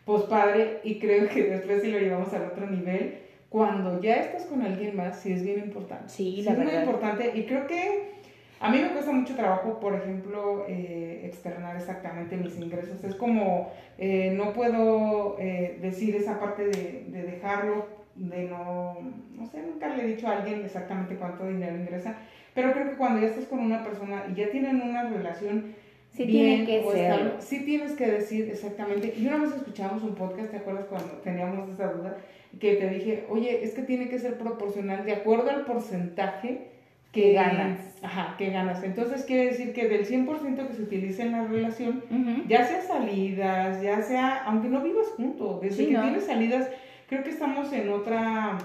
pues 0.05 0.23
padre 0.25 0.81
y 0.83 0.99
creo 0.99 1.29
que 1.29 1.45
después 1.45 1.81
si 1.83 1.93
lo 1.93 2.01
llevamos 2.01 2.35
al 2.35 2.47
otro 2.47 2.67
nivel, 2.67 3.23
cuando 3.53 4.01
ya 4.01 4.17
estás 4.17 4.47
con 4.47 4.63
alguien 4.63 4.97
más, 4.97 5.21
sí 5.21 5.31
es 5.31 5.43
bien 5.43 5.59
importante. 5.59 6.09
Sí, 6.09 6.41
la 6.43 6.53
es 6.53 6.59
muy 6.59 6.75
importante 6.75 7.33
y 7.35 7.45
creo 7.45 7.67
que 7.67 8.13
a 8.61 8.71
mí 8.71 8.79
me 8.79 8.93
cuesta 8.93 9.13
mucho 9.13 9.37
trabajo, 9.37 9.79
por 9.79 9.95
ejemplo, 9.95 10.65
eh, 10.67 11.21
externar 11.25 11.77
exactamente 11.77 12.35
mis 12.39 12.57
ingresos. 12.57 13.05
Es 13.05 13.15
como, 13.15 13.71
eh, 13.99 14.33
no 14.35 14.55
puedo 14.55 15.37
eh, 15.39 15.79
decir 15.83 16.17
esa 16.17 16.41
parte 16.41 16.65
de, 16.65 17.05
de, 17.09 17.23
dejarlo, 17.25 17.89
de 18.15 18.45
no, 18.45 18.97
no 19.35 19.47
sé, 19.47 19.61
nunca 19.61 19.95
le 19.95 20.03
he 20.03 20.07
dicho 20.07 20.29
a 20.29 20.39
alguien 20.39 20.65
exactamente 20.65 21.17
cuánto 21.17 21.47
dinero 21.47 21.77
ingresa, 21.77 22.17
pero 22.55 22.73
creo 22.73 22.89
que 22.89 22.97
cuando 22.97 23.21
ya 23.21 23.27
estás 23.27 23.45
con 23.45 23.59
una 23.59 23.85
persona 23.85 24.25
y 24.31 24.35
ya 24.35 24.51
tienen 24.51 24.81
una 24.81 25.11
relación 25.11 25.75
Sí 26.15 26.25
bien, 26.25 26.67
tiene 26.67 26.83
que 26.85 26.93
ser. 26.93 27.33
sí 27.41 27.65
tienes 27.65 27.93
que 27.93 28.07
decir 28.07 28.51
exactamente. 28.51 29.15
Y 29.17 29.27
una 29.27 29.39
vez 29.39 29.53
escuchamos 29.57 30.03
un 30.03 30.15
podcast, 30.15 30.51
¿te 30.51 30.59
acuerdas 30.59 30.87
cuando 30.87 31.15
teníamos 31.25 31.71
esa 31.71 31.93
duda? 31.93 32.17
que 32.61 32.75
te 32.75 32.89
dije, 32.89 33.25
oye, 33.29 33.65
es 33.65 33.75
que 33.75 33.83
tiene 33.83 34.09
que 34.09 34.19
ser 34.19 34.39
proporcional 34.39 35.05
de 35.05 35.13
acuerdo 35.13 35.51
al 35.51 35.65
porcentaje 35.65 36.69
que 37.13 37.33
ganas. 37.33 37.79
Ajá, 38.03 38.35
que 38.39 38.51
ganas. 38.51 38.83
Entonces 38.83 39.25
quiere 39.25 39.47
decir 39.47 39.73
que 39.73 39.89
del 39.89 40.07
100% 40.07 40.67
que 40.67 40.75
se 40.75 40.83
utiliza 40.83 41.23
en 41.23 41.33
la 41.33 41.45
relación, 41.45 42.03
ya 42.49 42.65
sea 42.67 42.83
salidas, 42.83 43.83
ya 43.83 44.03
sea, 44.03 44.45
aunque 44.45 44.69
no 44.69 44.83
vivas 44.83 45.09
juntos, 45.17 45.61
desde 45.61 45.89
que 45.89 45.97
tienes 45.97 46.25
salidas, 46.25 46.69
creo 47.09 47.23
que 47.23 47.31
estamos 47.31 47.73
en 47.73 47.91
otra, 47.91 48.59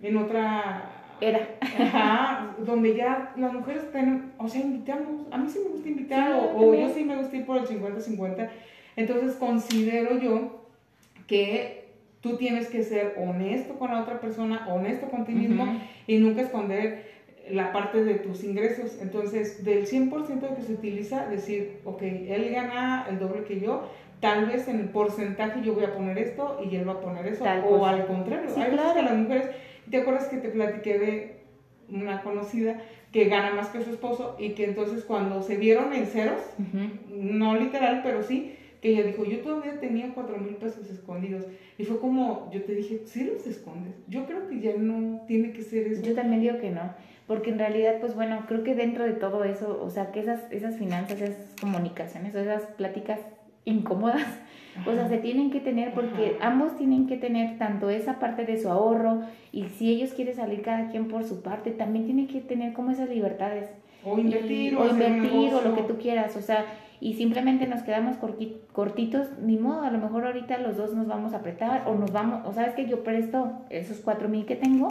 en 0.00 0.16
otra 0.16 1.03
era. 1.20 1.48
Ajá, 1.60 2.54
donde 2.58 2.96
ya 2.96 3.32
las 3.36 3.52
mujeres 3.52 3.90
tienen, 3.92 4.32
o 4.38 4.48
sea, 4.48 4.60
invitamos, 4.60 5.26
a 5.30 5.38
mí 5.38 5.48
sí 5.48 5.60
me 5.64 5.70
gusta 5.70 5.88
invitar, 5.88 6.32
o, 6.32 6.56
o, 6.56 6.74
yo 6.74 6.88
sí 6.90 7.04
me 7.04 7.16
gusta 7.16 7.36
ir 7.36 7.46
por 7.46 7.58
el 7.58 7.66
50-50. 7.66 8.48
Entonces 8.96 9.36
considero 9.36 10.18
yo 10.18 10.64
que 11.26 11.84
tú 12.20 12.36
tienes 12.36 12.68
que 12.68 12.82
ser 12.82 13.16
honesto 13.18 13.74
con 13.74 13.90
la 13.90 14.00
otra 14.00 14.20
persona, 14.20 14.66
honesto 14.68 15.08
contigo 15.08 15.38
mismo 15.38 15.66
y 16.06 16.18
nunca 16.18 16.42
esconder 16.42 17.12
la 17.50 17.72
parte 17.72 18.04
de 18.04 18.14
tus 18.14 18.44
ingresos. 18.44 18.98
Entonces, 19.00 19.64
del 19.64 19.86
100% 19.86 20.56
que 20.56 20.62
se 20.62 20.72
utiliza, 20.72 21.26
decir, 21.26 21.80
ok, 21.84 22.02
él 22.02 22.50
gana 22.52 23.06
el 23.10 23.18
doble 23.18 23.44
que 23.44 23.60
yo, 23.60 23.90
tal 24.20 24.46
vez 24.46 24.68
en 24.68 24.80
el 24.80 24.88
porcentaje 24.88 25.60
yo 25.62 25.74
voy 25.74 25.84
a 25.84 25.94
poner 25.94 26.16
esto 26.18 26.60
y 26.64 26.74
él 26.76 26.88
va 26.88 26.92
a 26.92 27.00
poner 27.00 27.26
eso, 27.26 27.44
o 27.44 27.84
al 27.84 28.06
contrario. 28.06 28.48
Sí, 28.48 28.60
Hay 28.60 28.70
claro. 28.70 28.94
que 28.94 29.02
las 29.02 29.16
mujeres, 29.16 29.50
¿te 29.90 29.98
acuerdas 29.98 30.28
que 30.28 30.38
te 30.38 30.48
platiqué 30.48 30.98
de 30.98 31.36
una 31.88 32.22
conocida 32.22 32.80
que 33.12 33.26
gana 33.26 33.54
más 33.54 33.68
que 33.68 33.82
su 33.82 33.90
esposo 33.90 34.36
y 34.38 34.50
que 34.50 34.64
entonces 34.64 35.04
cuando 35.04 35.42
se 35.42 35.56
vieron 35.56 35.92
en 35.92 36.06
ceros, 36.06 36.40
no 37.08 37.54
literal, 37.54 38.00
pero 38.02 38.22
sí, 38.22 38.56
que 38.80 38.90
ella 38.90 39.04
dijo, 39.04 39.24
yo 39.24 39.38
todavía 39.38 39.80
tenía 39.80 40.12
cuatro 40.14 40.36
mil 40.36 40.56
pesos 40.56 40.90
escondidos. 40.90 41.44
Y 41.78 41.84
fue 41.84 41.98
como, 42.00 42.50
yo 42.52 42.62
te 42.64 42.74
dije, 42.74 43.02
sí 43.06 43.24
los 43.24 43.46
escondes. 43.46 43.94
Yo 44.08 44.26
creo 44.26 44.48
que 44.48 44.60
ya 44.60 44.74
no 44.76 45.22
tiene 45.26 45.52
que 45.52 45.62
ser 45.62 45.86
eso. 45.86 46.02
Yo 46.02 46.14
también 46.14 46.42
digo 46.42 46.58
que 46.58 46.70
no, 46.70 46.92
porque 47.26 47.50
en 47.50 47.58
realidad, 47.58 47.98
pues 48.00 48.14
bueno, 48.14 48.44
creo 48.46 48.62
que 48.62 48.74
dentro 48.74 49.04
de 49.04 49.12
todo 49.12 49.44
eso, 49.44 49.80
o 49.82 49.90
sea, 49.90 50.12
que 50.12 50.20
esas, 50.20 50.40
esas 50.50 50.76
finanzas, 50.76 51.20
esas 51.20 51.36
comunicaciones, 51.60 52.34
esas 52.34 52.64
pláticas 52.76 53.20
incómodas, 53.64 54.26
o 54.86 54.92
sea, 54.92 55.08
se 55.08 55.18
tienen 55.18 55.50
que 55.50 55.60
tener 55.60 55.92
porque 55.92 56.36
ambos 56.40 56.76
tienen 56.76 57.06
que 57.06 57.16
tener 57.16 57.58
tanto 57.58 57.90
esa 57.90 58.18
parte 58.18 58.44
de 58.44 58.60
su 58.60 58.68
ahorro 58.68 59.20
y 59.52 59.64
si 59.64 59.90
ellos 59.90 60.12
quieren 60.12 60.34
salir 60.34 60.62
cada 60.62 60.88
quien 60.90 61.08
por 61.08 61.24
su 61.24 61.42
parte, 61.42 61.70
también 61.70 62.04
tienen 62.04 62.26
que 62.26 62.40
tener 62.40 62.72
como 62.72 62.90
esas 62.90 63.08
libertades. 63.08 63.70
O 64.04 64.18
invertir, 64.18 64.76
o, 64.76 64.86
invertir 64.86 65.54
o 65.54 65.62
lo 65.62 65.74
que 65.74 65.82
tú 65.82 65.96
quieras, 65.96 66.36
o 66.36 66.42
sea, 66.42 66.66
y 67.00 67.14
simplemente 67.14 67.66
nos 67.66 67.82
quedamos 67.82 68.16
cortitos, 68.72 69.28
ni 69.40 69.56
modo, 69.58 69.82
a 69.82 69.90
lo 69.90 69.98
mejor 69.98 70.26
ahorita 70.26 70.58
los 70.58 70.76
dos 70.76 70.94
nos 70.94 71.06
vamos 71.06 71.32
a 71.32 71.38
apretar 71.38 71.86
o 71.86 71.94
nos 71.94 72.12
vamos, 72.12 72.46
o 72.46 72.52
sabes 72.52 72.74
que 72.74 72.86
yo 72.86 73.02
presto 73.02 73.52
esos 73.70 73.98
cuatro 73.98 74.28
mil 74.28 74.44
que 74.44 74.56
tengo, 74.56 74.88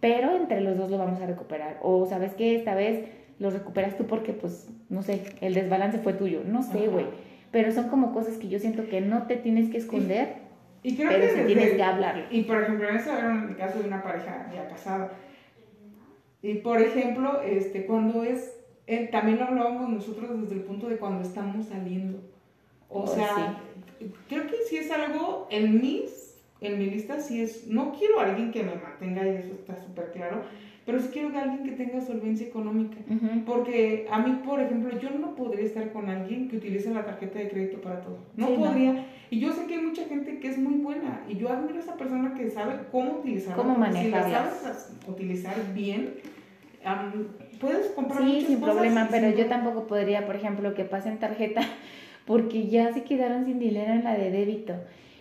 pero 0.00 0.36
entre 0.36 0.60
los 0.60 0.76
dos 0.76 0.90
lo 0.90 0.98
vamos 0.98 1.20
a 1.20 1.26
recuperar, 1.26 1.78
o 1.82 2.06
sabes 2.06 2.34
que 2.34 2.56
esta 2.56 2.74
vez 2.74 3.08
lo 3.38 3.50
recuperas 3.50 3.96
tú 3.96 4.06
porque 4.06 4.32
pues, 4.32 4.68
no 4.88 5.02
sé, 5.02 5.22
el 5.40 5.54
desbalance 5.54 5.98
fue 5.98 6.12
tuyo, 6.12 6.42
no 6.46 6.62
sé, 6.62 6.88
güey, 6.88 7.06
pero 7.54 7.70
son 7.70 7.88
como 7.88 8.12
cosas 8.12 8.36
que 8.36 8.48
yo 8.48 8.58
siento 8.58 8.88
que 8.88 9.00
no 9.00 9.28
te 9.28 9.36
tienes 9.36 9.70
que 9.70 9.78
esconder, 9.78 10.38
y, 10.82 10.96
creo 10.96 11.08
pero 11.08 11.34
que 11.34 11.44
tienes 11.44 11.74
que 11.74 11.82
hablar. 11.84 12.26
Y 12.28 12.42
por 12.42 12.60
ejemplo, 12.60 12.88
eso 12.88 13.16
era 13.16 13.46
el 13.48 13.56
caso 13.56 13.78
de 13.78 13.86
una 13.86 14.02
pareja 14.02 14.50
ya 14.52 14.66
casada. 14.66 15.12
Y 16.42 16.54
por 16.54 16.82
ejemplo, 16.82 17.40
este, 17.42 17.86
cuando 17.86 18.24
es 18.24 18.56
eh, 18.88 19.08
también 19.12 19.38
lo 19.38 19.44
hablábamos 19.44 19.88
nosotros 19.88 20.40
desde 20.42 20.56
el 20.56 20.62
punto 20.62 20.88
de 20.88 20.96
cuando 20.96 21.22
estamos 21.22 21.66
saliendo. 21.66 22.18
O 22.88 23.02
oh, 23.02 23.06
sea, 23.06 23.60
creo 24.28 24.48
que 24.48 24.56
si 24.68 24.78
es 24.78 24.90
algo 24.90 25.46
en 25.48 25.80
mis, 25.80 26.33
en 26.68 26.78
mi 26.78 26.86
lista, 26.86 27.20
sí 27.20 27.40
es, 27.40 27.66
no 27.66 27.92
quiero 27.92 28.20
a 28.20 28.24
alguien 28.24 28.52
que 28.52 28.62
me 28.62 28.74
mantenga, 28.74 29.26
y 29.26 29.36
eso 29.36 29.52
está 29.52 29.76
súper 29.76 30.10
claro, 30.12 30.42
pero 30.86 31.00
sí 31.00 31.08
quiero 31.12 31.36
a 31.36 31.42
alguien 31.42 31.64
que 31.64 31.72
tenga 31.72 32.00
solvencia 32.00 32.46
económica. 32.46 32.96
Porque 33.46 34.06
a 34.10 34.18
mí, 34.18 34.40
por 34.44 34.60
ejemplo, 34.60 34.98
yo 34.98 35.10
no 35.10 35.34
podría 35.34 35.64
estar 35.64 35.92
con 35.92 36.10
alguien 36.10 36.48
que 36.48 36.58
utilice 36.58 36.90
la 36.92 37.04
tarjeta 37.04 37.38
de 37.38 37.48
crédito 37.48 37.80
para 37.80 38.00
todo. 38.02 38.18
No 38.36 38.48
podría. 38.54 39.06
Y 39.30 39.40
yo 39.40 39.52
sé 39.52 39.66
que 39.66 39.76
hay 39.76 39.82
mucha 39.82 40.04
gente 40.04 40.38
que 40.38 40.48
es 40.48 40.58
muy 40.58 40.74
buena. 40.74 41.22
Y 41.28 41.36
yo 41.36 41.48
admiro 41.48 41.76
a 41.76 41.80
esa 41.80 41.96
persona 41.96 42.34
que 42.34 42.50
sabe 42.50 42.74
cómo 42.92 43.20
utilizarla. 43.20 43.62
Cómo. 43.62 43.74
Si 43.92 44.10
la 44.10 44.30
sabes 44.30 44.90
utilizar 45.08 45.54
bien, 45.74 46.14
puedes 47.60 47.86
comprar 47.92 48.22
Sí, 48.22 48.44
sin 48.46 48.60
problema, 48.60 49.08
pero 49.10 49.30
yo 49.30 49.46
tampoco 49.46 49.86
podría, 49.86 50.26
por 50.26 50.36
ejemplo, 50.36 50.74
que 50.74 50.84
pasen 50.84 51.18
tarjeta 51.18 51.62
porque 52.26 52.68
ya 52.68 52.92
se 52.92 53.04
quedaron 53.04 53.46
sin 53.46 53.58
dinero 53.58 53.92
en 53.92 54.04
la 54.04 54.16
de 54.16 54.30
débito. 54.30 54.74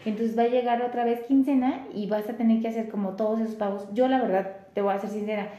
Entonces 0.06 0.38
va 0.38 0.44
a 0.44 0.48
llegar 0.48 0.82
otra 0.82 1.06
vez 1.06 1.22
quincena 1.22 1.86
y 1.94 2.08
vas 2.08 2.28
a 2.30 2.34
tener 2.34 2.62
que 2.62 2.68
hacer 2.68 2.90
como 2.90 3.12
todos 3.12 3.40
esos 3.40 3.56
pagos. 3.56 3.88
Yo 3.94 4.08
la 4.08 4.22
verdad, 4.22 4.58
te 4.74 4.82
voy 4.82 4.94
a 4.94 5.00
ser 5.00 5.10
sincera, 5.10 5.50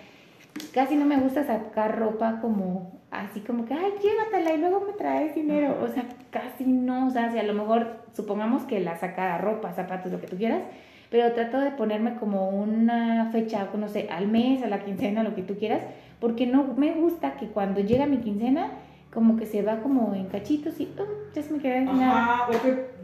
casi 0.73 0.97
no 0.97 1.05
me 1.07 1.17
gusta 1.17 1.45
sacar 1.45 1.99
ropa 1.99 2.41
como 2.41 2.93
así 3.11 3.41
como 3.41 3.65
que, 3.65 3.75
ay, 3.75 3.93
llévatela 4.03 4.53
y 4.55 4.59
luego 4.59 4.81
me 4.87 4.93
traes 4.93 5.35
dinero. 5.35 5.79
O 5.83 5.89
sea, 5.89 6.05
casi 6.31 6.65
no. 6.65 7.07
O 7.07 7.11
sea, 7.11 7.31
si 7.31 7.39
a 7.39 7.43
lo 7.43 7.55
mejor 7.55 8.05
supongamos 8.13 8.65
que 8.65 8.81
la 8.81 8.97
saca 8.97 9.39
ropa, 9.39 9.73
zapatos, 9.73 10.13
lo 10.13 10.21
que 10.21 10.27
tú 10.27 10.37
quieras, 10.37 10.63
pero 11.11 11.33
trato 11.33 11.61
de 11.61 11.71
ponerme 11.71 12.17
como 12.17 12.49
una 12.49 13.31
fecha, 13.31 13.69
no 13.79 13.89
sé, 13.89 14.09
al 14.11 14.27
mes, 14.27 14.63
a 14.63 14.67
la 14.67 14.85
quincena, 14.85 15.23
lo 15.23 15.35
que 15.35 15.43
tú 15.43 15.57
quieras, 15.57 15.83
porque 16.21 16.47
no 16.47 16.65
me 16.77 16.93
gusta 16.93 17.37
que 17.37 17.47
cuando 17.47 17.81
llega 17.81 18.07
mi 18.07 18.19
quincena, 18.19 18.71
como 19.14 19.37
que 19.37 19.47
se 19.47 19.62
va 19.62 19.80
como 19.80 20.14
en 20.14 20.26
cachitos 20.26 20.78
y 20.80 20.92
ya 21.35 21.42
se 21.42 21.52
me 21.52 21.61
queda 21.61 21.80
nada. 21.80 22.49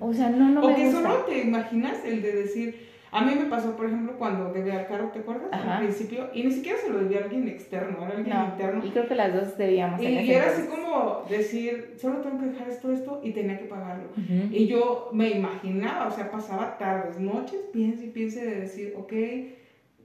O, 0.00 0.12
sea, 0.12 0.28
no, 0.28 0.48
no 0.48 0.62
o 0.62 0.74
que 0.74 0.90
solo 0.90 1.24
te 1.26 1.42
imaginas 1.42 2.04
el 2.04 2.20
de 2.20 2.32
decir, 2.32 2.90
a 3.12 3.24
mí 3.24 3.34
me 3.34 3.46
pasó, 3.46 3.76
por 3.76 3.86
ejemplo, 3.86 4.16
cuando 4.18 4.52
debía 4.52 4.80
al 4.80 4.86
carro, 4.86 5.10
¿te 5.12 5.20
acuerdas? 5.20 5.48
Al 5.52 5.78
principio, 5.78 6.28
y 6.34 6.44
ni 6.44 6.52
siquiera 6.52 6.78
se 6.78 6.90
lo 6.90 6.98
debía 6.98 7.20
a 7.20 7.24
alguien 7.24 7.48
externo, 7.48 7.98
era 8.04 8.16
alguien 8.16 8.36
interno. 8.52 8.84
Y 8.84 8.90
creo 8.90 9.08
que 9.08 9.14
las 9.14 9.34
dos 9.34 9.56
debíamos. 9.56 10.00
Y, 10.00 10.06
y 10.06 10.32
era 10.32 10.50
así 10.50 10.66
como 10.68 11.24
decir, 11.28 11.94
solo 12.00 12.18
tengo 12.18 12.40
que 12.40 12.46
dejar 12.46 12.68
esto, 12.68 12.92
esto, 12.92 13.20
y 13.22 13.32
tenía 13.32 13.58
que 13.58 13.66
pagarlo. 13.66 14.10
Y 14.50 14.66
yo 14.66 15.10
me 15.12 15.30
imaginaba, 15.30 16.08
o 16.08 16.10
sea, 16.10 16.30
pasaba 16.30 16.76
tardes, 16.78 17.18
noches, 17.18 17.60
piense 17.72 18.06
y 18.06 18.10
piense 18.10 18.44
de 18.44 18.60
decir, 18.60 18.94
ok, 18.96 19.12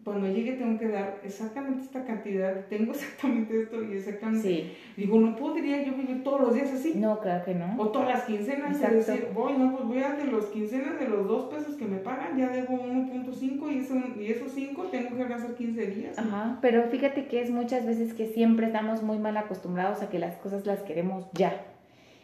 cuando 0.06 0.28
llegue 0.28 0.54
tengo 0.54 0.78
que 0.78 0.88
dar 0.88 1.20
exactamente 1.24 1.82
esta 1.82 2.06
cantidad, 2.06 2.68
tengo 2.68 2.92
exactamente 2.94 3.64
esto 3.64 3.84
y 3.84 3.94
exactamente. 3.94 4.48
Sí. 4.48 4.78
Digo, 4.96 5.20
no 5.20 5.36
podría 5.36 5.84
yo 5.84 5.94
vivir 5.94 6.24
todos 6.24 6.42
los 6.42 6.54
días 6.54 6.72
así. 6.72 6.94
No, 6.96 7.20
claro 7.20 7.44
que 7.44 7.56
no. 7.56 7.76
O 7.80 7.90
todas 7.90 8.10
las 8.10 8.24
quincenas 8.26 8.78
y 8.80 8.94
decir, 8.94 9.30
voy, 9.34 9.54
no, 9.54 9.76
pues 9.76 9.86
voy 9.86 9.98
a 9.98 10.12
de 10.12 10.26
los 10.26 10.46
quincenas 10.46 11.00
de 11.00 11.08
los 11.10 11.28
dos 11.28 11.52
pesos 11.52 11.76
que 11.76 11.86
me 11.86 11.98
pagan, 11.98 12.38
ya 12.38 12.50
debo 12.50 12.78
1.5 12.78 13.74
y, 13.74 13.80
eso, 13.80 13.96
y 14.20 14.28
esos 14.28 14.52
5 14.52 14.84
tengo 14.92 15.18
que 15.18 15.24
gastar 15.24 15.56
15 15.56 15.88
días. 15.88 16.20
Ajá, 16.20 16.60
pero 16.62 16.84
fíjate 16.84 17.26
que 17.26 17.42
es 17.42 17.50
muchas 17.50 17.88
veces 17.88 18.14
que 18.14 18.28
siempre 18.28 18.68
estamos 18.68 19.02
muy 19.02 19.18
mal 19.18 19.36
acostumbrados 19.38 20.04
a 20.04 20.10
que 20.10 20.20
las 20.20 20.36
cosas 20.36 20.68
las 20.68 20.84
queremos 20.84 21.26
ya. 21.34 21.66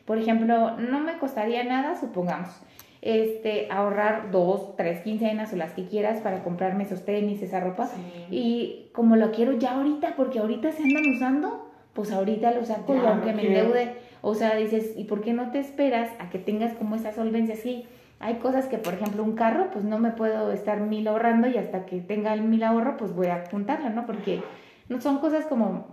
Por 0.05 0.19
ejemplo, 0.19 0.77
no 0.77 1.00
me 1.00 1.17
costaría 1.17 1.63
nada, 1.63 2.00
supongamos 2.00 2.61
este, 3.01 3.67
ahorrar 3.72 4.31
dos, 4.31 4.75
tres 4.75 5.01
quincenas 5.01 5.51
o 5.53 5.55
las 5.55 5.74
que 5.74 5.86
quieras 5.86 6.22
para 6.22 6.43
comprarme 6.43 6.84
esos 6.84 7.03
tenis, 7.03 7.41
esa 7.41 7.60
ropa. 7.60 7.89
Y 8.29 8.89
como 8.93 9.15
lo 9.15 9.31
quiero 9.31 9.53
ya 9.58 9.75
ahorita, 9.75 10.15
porque 10.15 10.39
ahorita 10.39 10.72
se 10.72 10.84
andan 10.84 11.03
usando, 11.15 11.72
pues 11.93 12.12
ahorita 12.12 12.51
lo 12.51 12.63
saco 12.63 12.96
y 12.96 13.00
aunque 13.00 13.34
me 13.34 13.48
endeude. 13.48 13.96
O 14.22 14.36
sea, 14.36 14.55
dices, 14.55 14.93
¿y 14.96 15.05
por 15.05 15.22
qué 15.22 15.34
no 15.34 15.51
te 15.51 15.60
esperas 15.60 16.10
a 16.20 16.29
que 16.29 16.38
tengas 16.38 16.74
como 16.74 16.96
esa 16.96 17.12
solvencia? 17.12 17.55
Sí, 17.55 17.88
hay 18.20 18.36
cosas 18.36 18.67
que, 18.67 18.77
por 18.77 18.93
ejemplo, 18.93 19.24
un 19.24 19.34
carro, 19.34 19.72
pues 19.72 19.84
no 19.84 19.98
me 19.98 20.12
puedo 20.12 20.51
estar 20.51 20.79
mil 20.79 21.08
ahorrando 21.08 21.48
y 21.48 21.58
hasta 21.58 21.88
que 21.88 22.01
tenga 22.01 22.34
el 22.34 22.43
mil 22.43 22.62
ahorro, 22.62 22.98
pues 22.98 23.15
voy 23.15 23.27
a 23.27 23.46
juntarla, 23.50 23.89
¿no? 23.89 24.05
Porque 24.05 24.43
no 24.89 25.01
son 25.01 25.17
cosas 25.17 25.46
como, 25.46 25.88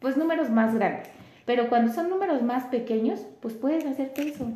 pues 0.00 0.16
números 0.16 0.50
más 0.50 0.74
grandes. 0.74 1.08
Pero 1.46 1.68
cuando 1.68 1.92
son 1.92 2.10
números 2.10 2.42
más 2.42 2.64
pequeños, 2.64 3.24
pues 3.40 3.54
puedes 3.54 3.86
hacerte 3.86 4.28
eso. 4.28 4.50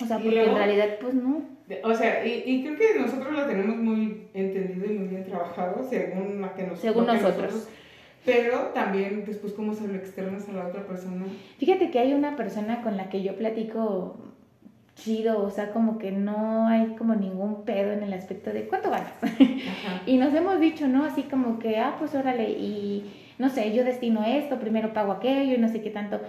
O 0.00 0.04
sea, 0.06 0.18
porque 0.18 0.44
en 0.44 0.54
realidad, 0.54 0.88
pues 1.00 1.14
no. 1.14 1.42
O 1.82 1.94
sea, 1.94 2.26
y, 2.26 2.42
y, 2.46 2.62
creo 2.62 2.76
que 2.76 3.00
nosotros 3.00 3.32
lo 3.32 3.46
tenemos 3.46 3.76
muy 3.76 4.26
entendido 4.34 4.86
y 4.86 4.98
muy 4.98 5.08
bien 5.08 5.24
trabajado, 5.24 5.82
según 5.88 6.40
la 6.40 6.52
que 6.54 6.64
nos, 6.64 6.78
según 6.80 7.06
nosotros. 7.06 7.68
Pero 8.24 8.58
también 8.74 9.24
después 9.24 9.52
cómo 9.52 9.74
se 9.74 9.86
lo 9.86 9.94
externas 9.94 10.48
a 10.48 10.52
la 10.52 10.66
otra 10.66 10.86
persona. 10.86 11.26
Fíjate 11.58 11.90
que 11.90 11.98
hay 11.98 12.14
una 12.14 12.36
persona 12.36 12.82
con 12.82 12.96
la 12.96 13.08
que 13.08 13.22
yo 13.22 13.36
platico 13.36 14.16
chido, 14.96 15.42
o 15.42 15.50
sea, 15.50 15.72
como 15.72 15.98
que 15.98 16.10
no 16.10 16.66
hay 16.66 16.94
como 16.96 17.14
ningún 17.14 17.64
pedo 17.64 17.92
en 17.92 18.02
el 18.02 18.12
aspecto 18.12 18.52
de 18.52 18.66
cuánto 18.66 18.90
ganas. 18.90 19.12
y 20.06 20.16
nos 20.16 20.32
hemos 20.34 20.60
dicho, 20.60 20.88
¿no? 20.88 21.04
Así 21.04 21.24
como 21.24 21.58
que, 21.58 21.78
ah, 21.78 21.96
pues 21.98 22.14
órale, 22.14 22.50
y 22.50 23.10
no 23.38 23.48
sé, 23.48 23.74
yo 23.74 23.84
destino 23.84 24.24
esto, 24.24 24.58
primero 24.58 24.92
pago 24.92 25.12
aquello 25.12 25.54
y 25.54 25.58
no 25.58 25.68
sé 25.68 25.82
qué 25.82 25.90
tanto. 25.90 26.20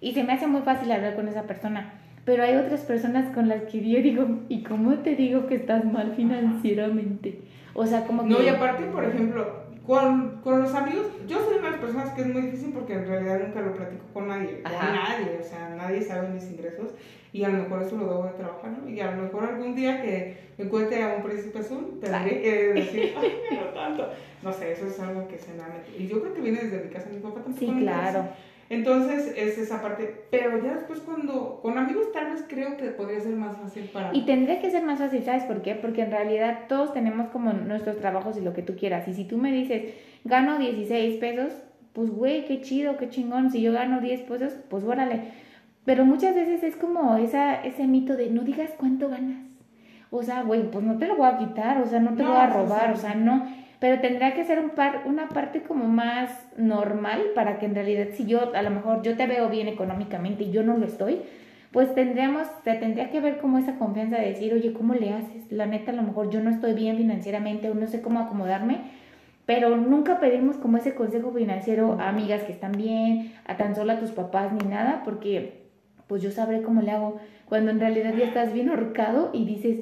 Y 0.00 0.12
se 0.12 0.24
me 0.24 0.32
hace 0.32 0.46
muy 0.46 0.62
fácil 0.62 0.90
hablar 0.92 1.14
con 1.14 1.28
esa 1.28 1.44
persona 1.44 1.92
pero 2.28 2.42
hay 2.42 2.56
otras 2.56 2.82
personas 2.82 3.34
con 3.34 3.48
las 3.48 3.62
que 3.62 3.80
yo 3.80 4.02
digo, 4.02 4.26
¿y 4.50 4.62
cómo 4.62 4.98
te 4.98 5.16
digo 5.16 5.46
que 5.46 5.54
estás 5.54 5.86
mal 5.86 6.12
financieramente? 6.14 7.40
O 7.72 7.86
sea, 7.86 8.04
como 8.04 8.22
que... 8.24 8.28
No, 8.28 8.42
y 8.42 8.48
aparte, 8.48 8.84
por 8.84 9.02
ejemplo, 9.02 9.50
con, 9.86 10.42
con 10.42 10.60
los 10.60 10.74
amigos, 10.74 11.06
yo 11.26 11.38
soy 11.38 11.56
una 11.56 11.68
de 11.68 11.70
las 11.70 11.80
personas 11.80 12.12
que 12.12 12.20
es 12.20 12.26
muy 12.26 12.42
difícil 12.42 12.74
porque 12.74 12.92
en 12.92 13.06
realidad 13.06 13.40
nunca 13.46 13.62
lo 13.62 13.72
platico 13.72 14.04
con 14.12 14.28
nadie, 14.28 14.62
con 14.62 14.72
nadie, 14.72 15.38
o 15.40 15.42
sea, 15.42 15.70
nadie 15.74 16.02
sabe 16.02 16.28
mis 16.28 16.50
ingresos 16.50 16.90
y 17.32 17.44
a 17.44 17.48
lo 17.48 17.62
mejor 17.62 17.80
eso 17.80 17.96
lo 17.96 18.06
debo 18.06 18.24
de 18.24 18.32
trabajar, 18.32 18.72
¿no? 18.72 18.90
Y 18.90 19.00
a 19.00 19.10
lo 19.10 19.22
mejor 19.22 19.44
algún 19.44 19.74
día 19.74 20.02
que 20.02 20.36
me 20.58 20.66
encuentre 20.66 21.02
a 21.02 21.14
un 21.16 21.22
príncipe 21.22 21.60
azul, 21.60 21.98
tendré 21.98 22.42
que 22.42 22.72
decir, 22.74 23.14
ay, 23.18 23.38
pero 23.48 23.68
tanto. 23.72 24.06
No 24.42 24.52
sé, 24.52 24.72
eso 24.72 24.86
es 24.86 25.00
algo 25.00 25.26
que 25.28 25.38
se 25.38 25.54
me 25.54 25.62
ha 25.62 25.68
metido. 25.68 25.98
Y 25.98 26.06
yo 26.06 26.20
creo 26.20 26.34
que 26.34 26.42
viene 26.42 26.60
desde 26.60 26.84
mi 26.84 26.90
casa, 26.90 27.08
mi 27.10 27.20
papá 27.20 27.40
tampoco. 27.40 27.58
Sí, 27.58 27.74
claro. 27.80 28.28
Entonces 28.70 29.32
es 29.34 29.56
esa 29.56 29.80
parte, 29.80 30.24
pero 30.30 30.62
ya 30.62 30.74
después 30.74 31.00
cuando 31.00 31.60
con 31.62 31.78
amigos 31.78 32.12
tal 32.12 32.32
vez 32.32 32.44
creo 32.46 32.76
que 32.76 32.88
podría 32.88 33.20
ser 33.20 33.34
más 33.34 33.56
fácil 33.56 33.84
para... 33.84 34.14
Y 34.14 34.26
tendría 34.26 34.60
que 34.60 34.70
ser 34.70 34.84
más 34.84 34.98
fácil, 34.98 35.22
¿sabes 35.24 35.44
por 35.44 35.62
qué? 35.62 35.74
Porque 35.74 36.02
en 36.02 36.10
realidad 36.10 36.66
todos 36.68 36.92
tenemos 36.92 37.28
como 37.28 37.52
nuestros 37.54 37.96
trabajos 37.98 38.36
y 38.36 38.42
lo 38.42 38.52
que 38.52 38.62
tú 38.62 38.76
quieras. 38.76 39.08
Y 39.08 39.14
si 39.14 39.24
tú 39.24 39.38
me 39.38 39.52
dices, 39.52 39.94
gano 40.24 40.58
16 40.58 41.16
pesos, 41.16 41.52
pues 41.94 42.10
güey, 42.10 42.44
qué 42.44 42.60
chido, 42.60 42.98
qué 42.98 43.08
chingón. 43.08 43.50
Si 43.50 43.62
yo 43.62 43.72
gano 43.72 44.00
10 44.00 44.20
pesos, 44.22 44.52
pues 44.68 44.84
órale. 44.84 45.32
Pero 45.86 46.04
muchas 46.04 46.34
veces 46.34 46.62
es 46.62 46.76
como 46.76 47.16
esa, 47.16 47.54
ese 47.64 47.86
mito 47.86 48.16
de 48.16 48.28
no 48.28 48.42
digas 48.42 48.72
cuánto 48.76 49.08
ganas. 49.08 49.38
O 50.10 50.22
sea, 50.22 50.42
güey, 50.42 50.70
pues 50.70 50.84
no 50.84 50.98
te 50.98 51.06
lo 51.06 51.16
voy 51.16 51.26
a 51.26 51.38
quitar, 51.38 51.80
o 51.80 51.86
sea, 51.86 52.00
no 52.00 52.14
te 52.14 52.22
voy 52.22 52.36
a 52.36 52.48
robar, 52.48 52.92
o 52.92 52.96
sea, 52.96 53.14
no 53.14 53.46
pero 53.80 54.00
tendría 54.00 54.34
que 54.34 54.44
ser 54.44 54.58
un 54.58 54.70
par, 54.70 55.02
una 55.06 55.28
parte 55.28 55.62
como 55.62 55.84
más 55.86 56.30
normal 56.56 57.22
para 57.34 57.58
que 57.58 57.66
en 57.66 57.74
realidad 57.74 58.08
si 58.14 58.26
yo, 58.26 58.54
a 58.54 58.62
lo 58.62 58.70
mejor 58.70 59.02
yo 59.02 59.16
te 59.16 59.26
veo 59.26 59.48
bien 59.48 59.68
económicamente 59.68 60.44
y 60.44 60.50
yo 60.50 60.62
no 60.62 60.76
lo 60.76 60.86
estoy, 60.86 61.20
pues 61.72 61.94
tendríamos, 61.94 62.48
te 62.64 62.74
tendría 62.74 63.10
que 63.10 63.20
ver 63.20 63.38
como 63.38 63.58
esa 63.58 63.78
confianza 63.78 64.16
de 64.16 64.30
decir, 64.30 64.52
oye, 64.54 64.72
¿cómo 64.72 64.94
le 64.94 65.12
haces? 65.12 65.52
La 65.52 65.66
neta, 65.66 65.92
a 65.92 65.94
lo 65.94 66.02
mejor 66.02 66.30
yo 66.30 66.40
no 66.40 66.50
estoy 66.50 66.72
bien 66.72 66.96
financieramente 66.96 67.70
o 67.70 67.74
no 67.74 67.86
sé 67.86 68.00
cómo 68.00 68.20
acomodarme, 68.20 68.78
pero 69.46 69.76
nunca 69.76 70.18
pedimos 70.18 70.56
como 70.56 70.78
ese 70.78 70.94
consejo 70.94 71.30
financiero 71.32 71.98
a 72.00 72.08
amigas 72.08 72.42
que 72.42 72.52
están 72.52 72.72
bien, 72.72 73.32
a 73.46 73.56
tan 73.56 73.74
solo 73.74 73.92
a 73.92 73.98
tus 73.98 74.10
papás 74.10 74.52
ni 74.52 74.68
nada, 74.68 75.02
porque 75.04 75.68
pues 76.06 76.22
yo 76.22 76.30
sabré 76.30 76.62
cómo 76.62 76.82
le 76.82 76.90
hago 76.90 77.20
cuando 77.44 77.70
en 77.70 77.80
realidad 77.80 78.14
ya 78.16 78.24
estás 78.24 78.52
bien 78.52 78.70
ahorcado 78.70 79.30
y 79.32 79.44
dices, 79.44 79.80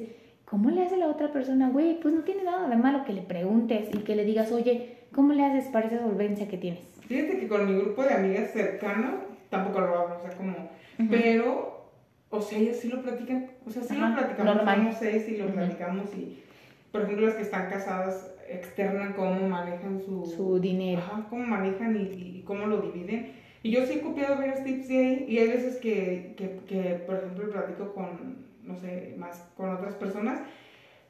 ¿cómo 0.49 0.69
le 0.69 0.83
hace 0.83 0.97
la 0.97 1.07
otra 1.07 1.31
persona? 1.31 1.69
Güey, 1.69 1.99
pues 1.99 2.13
no 2.13 2.21
tiene 2.21 2.43
nada 2.43 2.67
de 2.67 2.75
malo 2.75 3.03
que 3.05 3.13
le 3.13 3.21
preguntes 3.21 3.89
y 3.93 3.99
que 3.99 4.15
le 4.15 4.25
digas, 4.25 4.51
oye, 4.51 4.97
¿cómo 5.13 5.33
le 5.33 5.45
haces 5.45 5.65
para 5.65 5.87
esa 5.87 5.99
solvencia 5.99 6.47
que 6.47 6.57
tienes? 6.57 6.81
Fíjate 7.07 7.39
que 7.39 7.47
con 7.47 7.65
mi 7.65 7.79
grupo 7.79 8.03
de 8.03 8.13
amigas 8.13 8.51
cercano 8.51 9.15
tampoco 9.49 9.81
lo 9.81 9.87
hago, 9.87 10.17
o 10.17 10.21
sea, 10.21 10.31
como, 10.31 10.69
pero, 11.09 11.85
o 12.29 12.41
sea, 12.41 12.59
ellos 12.59 12.77
sí 12.77 12.89
lo 12.89 13.01
platican, 13.01 13.51
o 13.65 13.69
sea, 13.69 13.83
sí 13.83 13.95
lo 13.95 14.13
platicamos, 14.13 14.55
normal. 14.55 14.83
no 14.83 14.93
sé 14.93 15.19
si 15.21 15.37
lo 15.37 15.47
platicamos 15.47 16.13
y, 16.15 16.43
por 16.91 17.01
ejemplo, 17.01 17.27
las 17.27 17.35
que 17.35 17.43
están 17.43 17.69
casadas 17.69 18.33
externan 18.49 19.13
cómo 19.13 19.47
manejan 19.47 20.01
su, 20.01 20.25
su 20.25 20.59
dinero, 20.59 21.01
ajá, 21.01 21.27
cómo 21.29 21.45
manejan 21.45 21.95
y, 21.97 22.39
y, 22.39 22.43
cómo 22.45 22.65
lo 22.65 22.81
dividen. 22.81 23.33
Y 23.63 23.71
yo 23.71 23.85
sí 23.85 23.93
he 23.93 24.01
copiado 24.01 24.37
varios 24.37 24.63
tips 24.63 24.87
de 24.87 24.97
ahí 24.97 25.25
y 25.27 25.39
hay 25.39 25.47
veces 25.47 25.77
que, 25.77 26.35
que, 26.37 26.59
que, 26.67 26.95
por 27.05 27.15
ejemplo, 27.15 27.51
platico 27.51 27.93
con, 27.93 28.46
no 28.67 28.77
sé, 28.77 29.15
más 29.17 29.43
con 29.55 29.69
otras 29.69 29.95
personas 29.95 30.41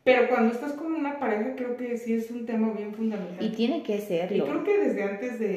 pero 0.07 0.29
cuando 0.29 0.53
estás 0.53 0.71
con 0.71 0.93
una 0.93 1.19
pareja, 1.19 1.53
creo 1.57 1.75
que 1.75 1.97
sí 1.97 2.13
es 2.13 2.31
un 2.31 2.45
tema 2.45 2.71
bien 2.71 2.93
fundamental. 2.93 3.45
Y 3.45 3.49
tiene 3.49 3.83
que 3.83 3.99
serlo. 3.99 4.37
Y 4.37 4.39
creo 4.39 4.63
que 4.63 4.77
desde 4.77 5.03
antes 5.03 5.37
de, 5.37 5.47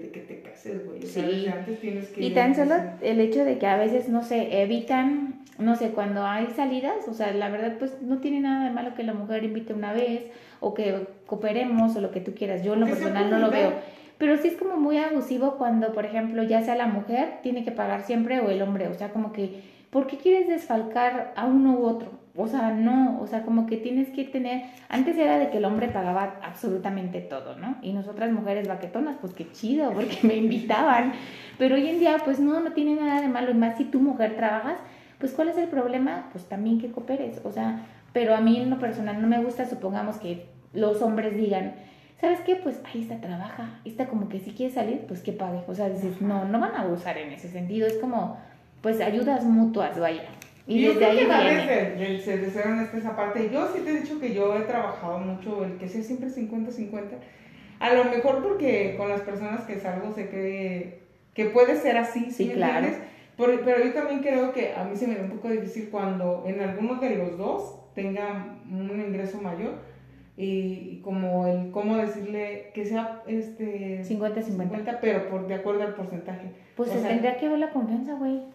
de, 0.00 0.10
que 0.12 0.20
te 0.20 0.42
cases, 0.42 0.86
güey. 0.86 1.02
O 1.02 1.06
sea, 1.08 1.26
desde 1.26 1.50
antes 1.50 1.80
tienes 1.80 2.08
que. 2.10 2.22
Y 2.24 2.30
tan 2.30 2.54
solo 2.54 2.76
el 3.02 3.18
hecho 3.18 3.44
de 3.44 3.58
que 3.58 3.66
a 3.66 3.76
veces, 3.76 4.08
no 4.08 4.22
sé, 4.22 4.62
evitan, 4.62 5.42
no 5.58 5.74
sé, 5.74 5.88
cuando 5.88 6.24
hay 6.24 6.46
salidas, 6.54 7.08
o 7.08 7.14
sea, 7.14 7.32
la 7.32 7.48
verdad, 7.48 7.78
pues 7.80 8.00
no 8.00 8.18
tiene 8.18 8.38
nada 8.38 8.68
de 8.68 8.70
malo 8.70 8.94
que 8.94 9.02
la 9.02 9.12
mujer 9.12 9.42
invite 9.42 9.74
una 9.74 9.92
vez, 9.92 10.22
o 10.60 10.72
que 10.72 11.08
cooperemos, 11.26 11.96
o 11.96 12.00
lo 12.00 12.12
que 12.12 12.20
tú 12.20 12.32
quieras. 12.32 12.62
Yo 12.62 12.74
en 12.74 12.80
lo 12.82 12.86
personal 12.86 13.28
no 13.28 13.40
lo 13.40 13.50
veo. 13.50 13.72
Pero 14.18 14.36
sí 14.36 14.46
es 14.46 14.54
como 14.54 14.76
muy 14.76 14.98
abusivo 14.98 15.56
cuando, 15.58 15.92
por 15.92 16.06
ejemplo, 16.06 16.44
ya 16.44 16.62
sea 16.62 16.76
la 16.76 16.86
mujer, 16.86 17.40
tiene 17.42 17.64
que 17.64 17.72
pagar 17.72 18.04
siempre, 18.04 18.38
o 18.38 18.50
el 18.50 18.62
hombre. 18.62 18.86
O 18.86 18.94
sea, 18.94 19.10
como 19.10 19.32
que, 19.32 19.62
¿por 19.96 20.06
qué 20.06 20.18
quieres 20.18 20.46
desfalcar 20.46 21.32
a 21.36 21.46
uno 21.46 21.78
u 21.78 21.86
otro? 21.86 22.10
O 22.36 22.46
sea, 22.46 22.70
no, 22.70 23.18
o 23.18 23.26
sea, 23.26 23.44
como 23.44 23.64
que 23.64 23.78
tienes 23.78 24.10
que 24.10 24.24
tener, 24.24 24.64
antes 24.90 25.16
era 25.16 25.38
de 25.38 25.48
que 25.48 25.56
el 25.56 25.64
hombre 25.64 25.88
pagaba 25.88 26.38
absolutamente 26.42 27.22
todo, 27.22 27.56
¿no? 27.56 27.78
Y 27.80 27.94
nosotras 27.94 28.30
mujeres 28.30 28.68
baquetonas, 28.68 29.16
pues 29.18 29.32
qué 29.32 29.50
chido, 29.52 29.90
porque 29.94 30.18
me 30.22 30.36
invitaban. 30.36 31.14
Pero 31.56 31.76
hoy 31.76 31.88
en 31.88 31.98
día, 31.98 32.18
pues 32.22 32.38
no, 32.38 32.60
no 32.60 32.72
tiene 32.72 32.94
nada 32.94 33.22
de 33.22 33.28
malo. 33.28 33.52
Y 33.52 33.54
más 33.54 33.78
si 33.78 33.86
tu 33.86 33.98
mujer 33.98 34.36
trabajas, 34.36 34.76
pues 35.18 35.32
¿cuál 35.32 35.48
es 35.48 35.56
el 35.56 35.68
problema? 35.68 36.28
Pues 36.30 36.44
también 36.44 36.78
que 36.78 36.90
cooperes. 36.90 37.40
O 37.42 37.50
sea, 37.50 37.80
pero 38.12 38.34
a 38.34 38.42
mí 38.42 38.60
en 38.60 38.68
lo 38.68 38.78
personal 38.78 39.22
no 39.22 39.26
me 39.28 39.42
gusta, 39.42 39.64
supongamos 39.64 40.18
que 40.18 40.44
los 40.74 41.00
hombres 41.00 41.38
digan, 41.38 41.72
¿sabes 42.20 42.40
qué? 42.40 42.56
Pues 42.56 42.82
ahí 42.84 43.00
está, 43.00 43.18
trabaja. 43.18 43.80
Está 43.86 44.08
como 44.08 44.28
que 44.28 44.40
si 44.40 44.50
quiere 44.50 44.74
salir, 44.74 45.06
pues 45.08 45.22
que 45.22 45.32
pague. 45.32 45.62
O 45.66 45.74
sea, 45.74 45.88
dices, 45.88 46.20
no, 46.20 46.44
no 46.44 46.60
van 46.60 46.74
a 46.74 46.82
abusar 46.82 47.16
en 47.16 47.32
ese 47.32 47.48
sentido. 47.48 47.86
Es 47.86 47.96
como, 47.96 48.36
pues 48.86 49.00
ayudas 49.00 49.42
mutuas, 49.42 49.98
vaya. 49.98 50.22
Y 50.64 50.80
yo 50.80 50.92
desde 50.92 51.06
ahí 51.06 51.18
que 51.18 51.24
viene. 51.24 51.66
Desde, 51.96 52.38
desde 52.38 52.50
ser 52.52 52.68
honesta 52.68 52.96
esa 52.96 53.16
parte, 53.16 53.50
yo 53.52 53.66
sí 53.74 53.80
te 53.80 53.90
he 53.90 54.00
dicho 54.00 54.20
que 54.20 54.32
yo 54.32 54.54
he 54.54 54.60
trabajado 54.60 55.18
mucho 55.18 55.64
el 55.64 55.76
que 55.76 55.88
sea 55.88 56.04
siempre 56.04 56.28
50-50. 56.28 57.00
A 57.80 57.94
lo 57.94 58.04
mejor 58.04 58.44
porque 58.44 58.94
con 58.96 59.08
las 59.08 59.22
personas 59.22 59.62
que 59.62 59.80
salgo 59.80 60.14
sé 60.14 60.28
que, 60.28 61.00
que 61.34 61.46
puede 61.46 61.74
ser 61.74 61.96
así, 61.96 62.30
¿sí, 62.30 62.50
claro. 62.50 62.86
Pero, 63.36 63.60
pero 63.64 63.84
yo 63.84 63.92
también 63.92 64.20
creo 64.20 64.52
que 64.52 64.72
a 64.72 64.84
mí 64.84 64.94
se 64.94 65.08
me 65.08 65.16
da 65.16 65.24
un 65.24 65.30
poco 65.30 65.48
difícil 65.48 65.88
cuando 65.90 66.44
en 66.46 66.60
alguno 66.60 67.00
de 67.00 67.16
los 67.16 67.36
dos 67.36 67.92
tenga 67.96 68.56
un 68.70 69.02
ingreso 69.04 69.42
mayor 69.42 69.80
y 70.36 71.00
como 71.00 71.48
el 71.48 71.72
cómo 71.72 71.96
decirle 71.96 72.70
que 72.72 72.84
sea 72.84 73.22
este 73.26 74.04
50-50 74.04 74.98
pero 75.00 75.28
por 75.28 75.48
de 75.48 75.54
acuerdo 75.54 75.82
al 75.82 75.96
porcentaje. 75.96 76.52
Pues 76.76 76.90
se 76.90 77.00
tendría 77.00 77.36
que 77.36 77.48
ver 77.48 77.58
la 77.58 77.70
confianza, 77.70 78.14
güey. 78.14 78.54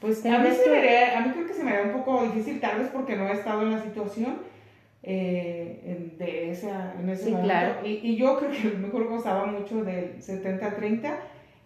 Pues 0.00 0.24
a 0.26 0.38
mí, 0.38 0.48
se 0.50 0.70
me 0.70 1.04
a 1.06 1.20
mí 1.20 1.30
creo 1.32 1.46
que 1.46 1.54
se 1.54 1.64
me 1.64 1.74
da 1.74 1.82
un 1.82 1.92
poco 1.92 2.22
difícil, 2.24 2.60
tal 2.60 2.80
vez 2.80 2.88
porque 2.88 3.16
no 3.16 3.28
he 3.28 3.32
estado 3.32 3.62
en 3.62 3.72
la 3.72 3.82
situación 3.82 4.36
eh, 5.02 6.12
de 6.18 6.50
esa, 6.50 6.94
en 7.00 7.08
ese 7.08 7.30
momento. 7.30 7.44
Claro. 7.44 7.86
Y, 7.86 8.00
y, 8.02 8.16
yo 8.16 8.38
creo 8.38 8.50
que 8.50 8.68
a 8.68 8.72
lo 8.72 8.78
mejor 8.78 9.08
gozaba 9.08 9.46
mucho 9.46 9.84
del 9.84 10.18
70-30 10.18 11.14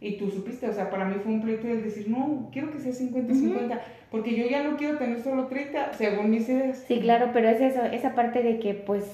y 0.00 0.16
tú 0.16 0.30
supiste, 0.30 0.68
o 0.68 0.72
sea, 0.72 0.90
para 0.90 1.04
mí 1.04 1.16
fue 1.22 1.32
un 1.32 1.40
proyecto 1.40 1.66
de 1.66 1.82
decir, 1.82 2.08
no, 2.08 2.48
quiero 2.52 2.70
que 2.70 2.78
sea 2.78 2.92
50-50, 2.92 3.80
porque 4.10 4.34
yo 4.34 4.46
ya 4.46 4.62
no 4.62 4.76
quiero 4.76 4.96
tener 4.96 5.22
solo 5.22 5.46
30, 5.46 5.92
según 5.94 6.30
mis 6.30 6.48
ideas. 6.48 6.84
Sí, 6.86 7.00
claro, 7.00 7.30
pero 7.32 7.48
es 7.48 7.60
eso, 7.60 7.82
esa 7.84 8.14
parte 8.14 8.42
de 8.42 8.58
que 8.58 8.74
pues 8.74 9.04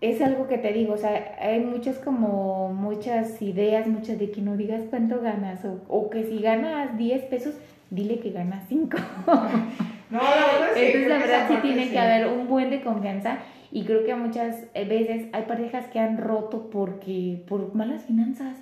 es 0.00 0.22
algo 0.22 0.46
que 0.46 0.58
te 0.58 0.72
digo, 0.72 0.94
o 0.94 0.98
sea, 0.98 1.36
hay 1.40 1.60
muchas 1.60 1.98
como, 1.98 2.72
muchas 2.72 3.42
ideas, 3.42 3.86
muchas 3.86 4.18
de 4.18 4.30
que 4.30 4.40
no 4.40 4.56
digas 4.56 4.82
cuánto 4.88 5.20
ganas, 5.20 5.64
o, 5.64 5.82
o 5.88 6.08
que 6.08 6.24
si 6.24 6.38
ganas 6.38 6.96
10 6.96 7.24
pesos, 7.24 7.54
dile 7.90 8.20
que 8.20 8.30
gana 8.30 8.64
cinco. 8.68 8.98
no, 9.26 10.18
la 10.20 10.46
verdad 10.52 10.76
es 10.76 10.94
Entonces, 10.94 11.08
la 11.08 11.18
verdad 11.18 11.48
sí 11.48 11.54
tiene 11.62 11.90
que 11.90 11.98
haber 11.98 12.26
un 12.28 12.48
buen 12.48 12.70
de 12.70 12.82
confianza 12.82 13.38
y 13.70 13.84
creo 13.84 14.04
que 14.04 14.14
muchas 14.14 14.64
veces 14.74 15.26
hay 15.32 15.42
parejas 15.42 15.86
que 15.88 15.98
han 15.98 16.18
roto 16.18 16.70
porque 16.70 17.42
por 17.48 17.74
malas 17.74 18.04
finanzas 18.04 18.56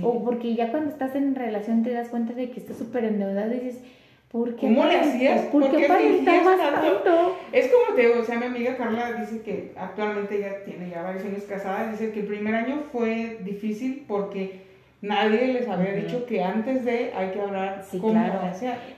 o 0.00 0.24
porque 0.24 0.54
ya 0.54 0.70
cuando 0.70 0.90
estás 0.90 1.14
en 1.16 1.34
relación 1.34 1.82
te 1.82 1.92
das 1.92 2.08
cuenta 2.08 2.32
de 2.32 2.50
que 2.50 2.60
estás 2.60 2.78
súper 2.78 3.04
endeudado 3.04 3.52
y 3.52 3.58
dices, 3.58 3.82
¿por 4.30 4.54
qué? 4.56 4.68
¿Cómo 4.68 4.86
le 4.86 5.00
hacías? 5.00 5.42
¿Por, 5.46 5.70
qué 5.70 5.84
aparentabas 5.84 6.58
tanto? 6.58 7.36
Es 7.52 7.70
como 7.70 7.94
te 7.94 8.06
digo, 8.06 8.20
o 8.20 8.24
sea, 8.24 8.38
mi 8.38 8.46
amiga 8.46 8.76
Carla 8.76 9.12
dice 9.12 9.42
que 9.42 9.72
actualmente 9.76 10.40
ya 10.40 10.64
tiene 10.64 10.88
ya 10.88 11.02
varios 11.02 11.24
años 11.24 11.42
casada, 11.42 11.90
dice 11.90 12.12
que 12.12 12.20
el 12.20 12.26
primer 12.26 12.54
año 12.54 12.84
fue 12.90 13.40
difícil 13.44 14.04
porque 14.08 14.71
nadie 15.02 15.52
les 15.52 15.68
había 15.68 15.92
dicho 15.92 16.24
que 16.26 16.42
antes 16.42 16.84
de 16.84 17.12
hay 17.14 17.32
que 17.32 17.40
hablar 17.40 17.84
sí, 17.84 17.98
claro. 17.98 18.38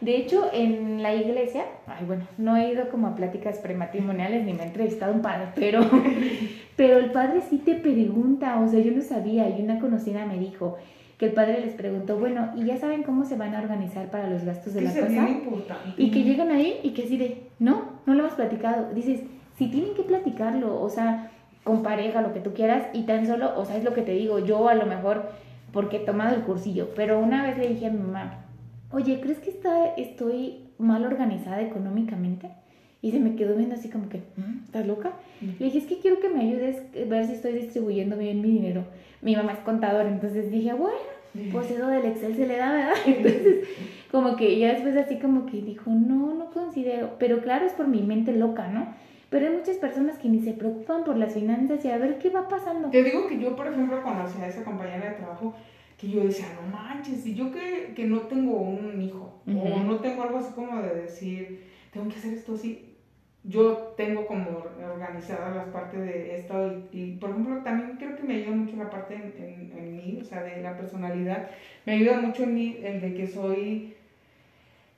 De 0.01 0.17
hecho, 0.17 0.49
en 0.53 1.03
la 1.03 1.14
iglesia, 1.14 1.64
ay, 1.87 2.05
bueno, 2.07 2.27
no 2.38 2.57
he 2.57 2.71
ido 2.71 2.90
como 2.90 3.09
a 3.09 3.17
pláticas 3.17 3.59
prematrimoniales 3.59 4.45
ni 4.45 4.53
me 4.53 4.62
he 4.62 4.67
entrevistado 4.67 5.14
un 5.14 5.23
padre, 5.23 5.49
pero, 5.57 5.81
pero 6.77 6.99
el 6.99 7.11
padre 7.11 7.40
sí 7.49 7.59
te 7.59 7.75
pregunta, 7.75 8.61
o 8.61 8.69
sea, 8.69 8.81
yo 8.81 8.93
no 8.93 9.01
sabía 9.01 9.49
y 9.49 9.62
una 9.62 9.81
conocida 9.81 10.27
me 10.27 10.38
dijo 10.38 10.77
que 11.19 11.27
el 11.27 11.33
padre 11.33 11.61
les 11.61 11.75
preguntó, 11.75 12.19
bueno, 12.19 12.53
¿y 12.57 12.64
ya 12.64 12.77
saben 12.77 13.03
cómo 13.03 13.25
se 13.25 13.37
van 13.37 13.55
a 13.55 13.61
organizar 13.61 14.11
para 14.11 14.29
los 14.29 14.45
gastos 14.45 14.75
de 14.75 14.83
la 14.83 14.93
casa? 14.93 15.29
Y 15.97 16.11
que 16.11 16.23
llegan 16.23 16.51
ahí 16.51 16.81
y 16.83 16.90
que 16.90 17.05
así 17.05 17.17
de, 17.17 17.45
no, 17.59 18.01
no 18.05 18.14
lo 18.14 18.21
hemos 18.21 18.35
platicado. 18.35 18.93
Dices, 18.93 19.21
si 19.57 19.69
tienen 19.69 19.95
que 19.95 20.03
platicarlo, 20.03 20.83
o 20.83 20.88
sea, 20.90 21.31
con 21.62 21.83
pareja, 21.83 22.21
lo 22.21 22.33
que 22.35 22.40
tú 22.40 22.53
quieras, 22.53 22.88
y 22.93 23.05
tan 23.05 23.27
solo, 23.27 23.53
o 23.57 23.64
sea, 23.64 23.77
es 23.77 23.85
lo 23.85 23.95
que 23.95 24.03
te 24.03 24.12
digo, 24.12 24.40
yo 24.40 24.69
a 24.69 24.75
lo 24.75 24.87
mejor 24.87 25.31
porque 25.75 25.97
he 25.97 26.01
tomado 26.01 26.37
el 26.37 26.43
cursillo, 26.43 26.91
pero 26.95 27.19
una 27.19 27.43
vez 27.43 27.59
le 27.59 27.69
dije 27.69 27.87
a 27.87 27.91
mi 27.91 27.99
mamá, 27.99 28.47
oye, 28.93 29.21
¿crees 29.21 29.39
que 29.41 29.51
está, 29.51 29.89
estoy 29.97 30.61
mal 30.79 31.05
organizada 31.05 31.61
económicamente? 31.61 32.49
Y 33.03 33.11
se 33.11 33.21
me 33.21 33.35
quedó 33.35 33.57
viendo 33.57 33.75
así 33.75 33.91
como 33.91 34.09
que, 34.09 34.19
¿Mm? 34.37 34.65
¿estás 34.65 34.87
loca? 34.87 35.13
Le 35.43 35.67
dije, 35.67 35.79
es 35.79 35.87
que 35.87 35.99
quiero 35.99 36.21
que 36.21 36.31
me 36.31 36.41
ayudes 36.41 36.79
a 36.79 37.09
ver 37.09 37.27
si 37.27 37.33
estoy 37.35 37.53
distribuyendo 37.53 38.17
bien 38.17 38.41
mi 38.41 38.53
dinero. 38.53 38.85
Mi 39.21 39.37
mamá 39.37 39.53
es 39.53 39.59
contadora, 39.59 40.09
entonces 40.09 40.51
dije, 40.51 40.73
bueno, 40.73 40.97
pues 41.53 41.71
eso 41.71 41.89
del 41.89 42.07
Excel 42.07 42.37
se 42.37 42.47
le 42.47 42.57
da, 42.57 42.73
¿verdad? 42.73 42.95
Entonces, 43.07 43.69
como 44.13 44.37
que 44.37 44.57
ya 44.59 44.73
después 44.73 44.97
así 44.97 45.19
como 45.19 45.47
que 45.47 45.61
dijo, 45.61 45.91
no, 45.91 46.35
no 46.35 46.51
considero, 46.53 47.17
pero 47.19 47.41
claro, 47.41 47.67
es 47.67 47.73
por 47.73 47.89
mi 47.89 48.01
mente 48.01 48.33
loca, 48.33 48.69
¿no? 48.69 48.95
Pero 49.35 49.49
hay 49.49 49.57
muchas 49.57 49.79
personas 49.79 50.16
que 50.16 50.29
ni 50.29 50.38
se 50.38 50.53
preocupan 50.53 51.03
por 51.03 51.16
las 51.16 51.35
finanzas 51.35 51.85
y 51.85 51.90
a 51.90 51.99
ver 51.99 52.18
qué 52.18 52.31
va 52.31 52.47
pasando. 52.47 52.88
Te 52.90 53.03
digo 53.03 53.27
que 53.27 53.37
yo, 53.40 53.57
por 53.57 53.66
ejemplo, 53.66 54.01
conocí 54.01 54.40
a 54.40 54.47
esa 54.47 54.62
compañera 54.62 55.11
de 55.11 55.16
trabajo 55.16 55.53
que 55.99 56.09
yo 56.09 56.23
decía, 56.23 56.47
no 56.55 56.68
manches, 56.70 57.27
y 57.27 57.35
yo 57.35 57.51
que, 57.51 57.94
que 57.97 58.05
no 58.05 58.20
tengo 58.29 58.53
un 58.53 59.03
hijo, 59.03 59.42
o 59.44 59.83
no 59.83 59.99
tengo 59.99 60.23
algo 60.23 60.38
así 60.38 60.53
como 60.55 60.81
de 60.83 60.94
decir, 60.94 61.64
tengo 61.90 62.09
que 62.09 62.14
hacer 62.14 62.35
esto 62.35 62.55
así, 62.55 62.97
yo 63.42 63.94
tengo 63.97 64.25
como 64.25 64.66
organizada 64.88 65.53
las 65.53 65.66
partes 65.70 65.99
de 65.99 66.37
esto 66.37 66.85
y, 66.92 67.16
por 67.16 67.31
ejemplo 67.31 67.61
también 67.64 67.97
creo 67.97 68.14
que 68.14 68.23
me 68.23 68.37
ayuda 68.37 68.55
mucho 68.55 68.77
la 68.77 68.88
parte 68.88 69.16
en, 69.16 69.73
en, 69.77 69.97
mí, 69.97 70.20
o 70.23 70.25
sea, 70.25 70.44
de 70.44 70.62
la 70.62 70.77
personalidad, 70.77 71.51
me 71.87 71.94
ayuda 71.94 72.20
mucho 72.20 72.44
en 72.44 72.55
mí 72.55 72.79
el 72.85 73.01
de 73.01 73.14
que 73.14 73.27
soy 73.27 73.97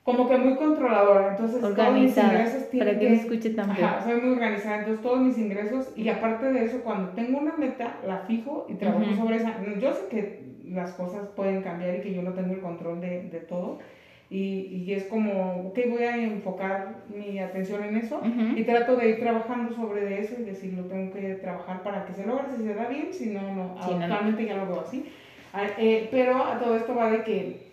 como 0.06 0.28
que 0.28 0.36
muy 0.38 0.54
controladora, 0.54 1.30
entonces 1.32 1.60
todos 1.60 1.92
mis 1.92 2.16
ingresos 2.16 2.70
tienen 2.70 2.88
para 2.88 3.00
que, 3.00 3.10
me 3.10 3.16
escuche 3.16 3.50
también. 3.50 3.84
Ajá, 3.84 4.04
soy 4.04 4.20
muy 4.20 4.34
organizada, 4.34 4.78
entonces 4.78 5.02
todos 5.02 5.18
mis 5.18 5.36
ingresos 5.36 5.92
y 5.96 6.08
aparte 6.08 6.52
de 6.52 6.64
eso, 6.64 6.78
cuando 6.84 7.08
tengo 7.08 7.40
una 7.40 7.56
meta, 7.56 7.98
la 8.06 8.18
fijo 8.18 8.66
y 8.68 8.74
trabajo 8.74 9.04
sobre 9.16 9.36
esa. 9.38 9.56
Yo 9.80 9.92
sé 9.92 10.06
que 10.08 10.44
las 10.68 10.92
cosas 10.92 11.26
pueden 11.34 11.60
cambiar 11.60 11.96
y 11.96 12.02
que 12.02 12.14
yo 12.14 12.22
no 12.22 12.34
tengo 12.34 12.54
el 12.54 12.60
control 12.60 13.00
de, 13.00 13.22
de 13.22 13.40
todo, 13.40 13.80
Y, 14.30 14.84
y, 14.86 14.92
es 14.92 15.06
como, 15.06 15.70
ok, 15.70 15.78
voy 15.90 16.04
a 16.04 16.16
enfocar 16.16 17.02
mi 17.08 17.40
atención 17.40 17.82
en 17.82 17.96
eso 17.96 18.20
y 18.56 18.62
trato 18.62 18.94
de 18.94 19.08
ir 19.08 19.18
trabajando 19.18 19.74
sobre 19.74 20.20
eso 20.20 20.36
y 20.38 20.44
decir, 20.44 20.72
lo 20.74 20.84
tengo 20.84 21.12
que 21.14 21.34
trabajar 21.34 21.82
para 21.82 22.06
que 22.06 22.12
se 22.12 22.24
logre, 22.24 22.44
si 22.56 22.62
se 22.62 22.74
da 22.74 22.86
bien, 22.86 23.08
si 23.12 23.26
no, 23.30 23.42
no. 23.42 23.76
Si 23.84 23.90
no, 23.92 23.98
no. 23.98 24.04
Actualmente 24.04 24.46
ya 24.46 24.56
lo 24.56 24.66
veo 24.68 24.82
así. 24.82 25.04
Ah, 25.52 25.64
eh, 25.78 26.06
pero 26.12 26.44
todo 26.60 26.76
esto 26.76 26.94
va 26.94 27.10
de 27.10 27.24
que 27.24 27.65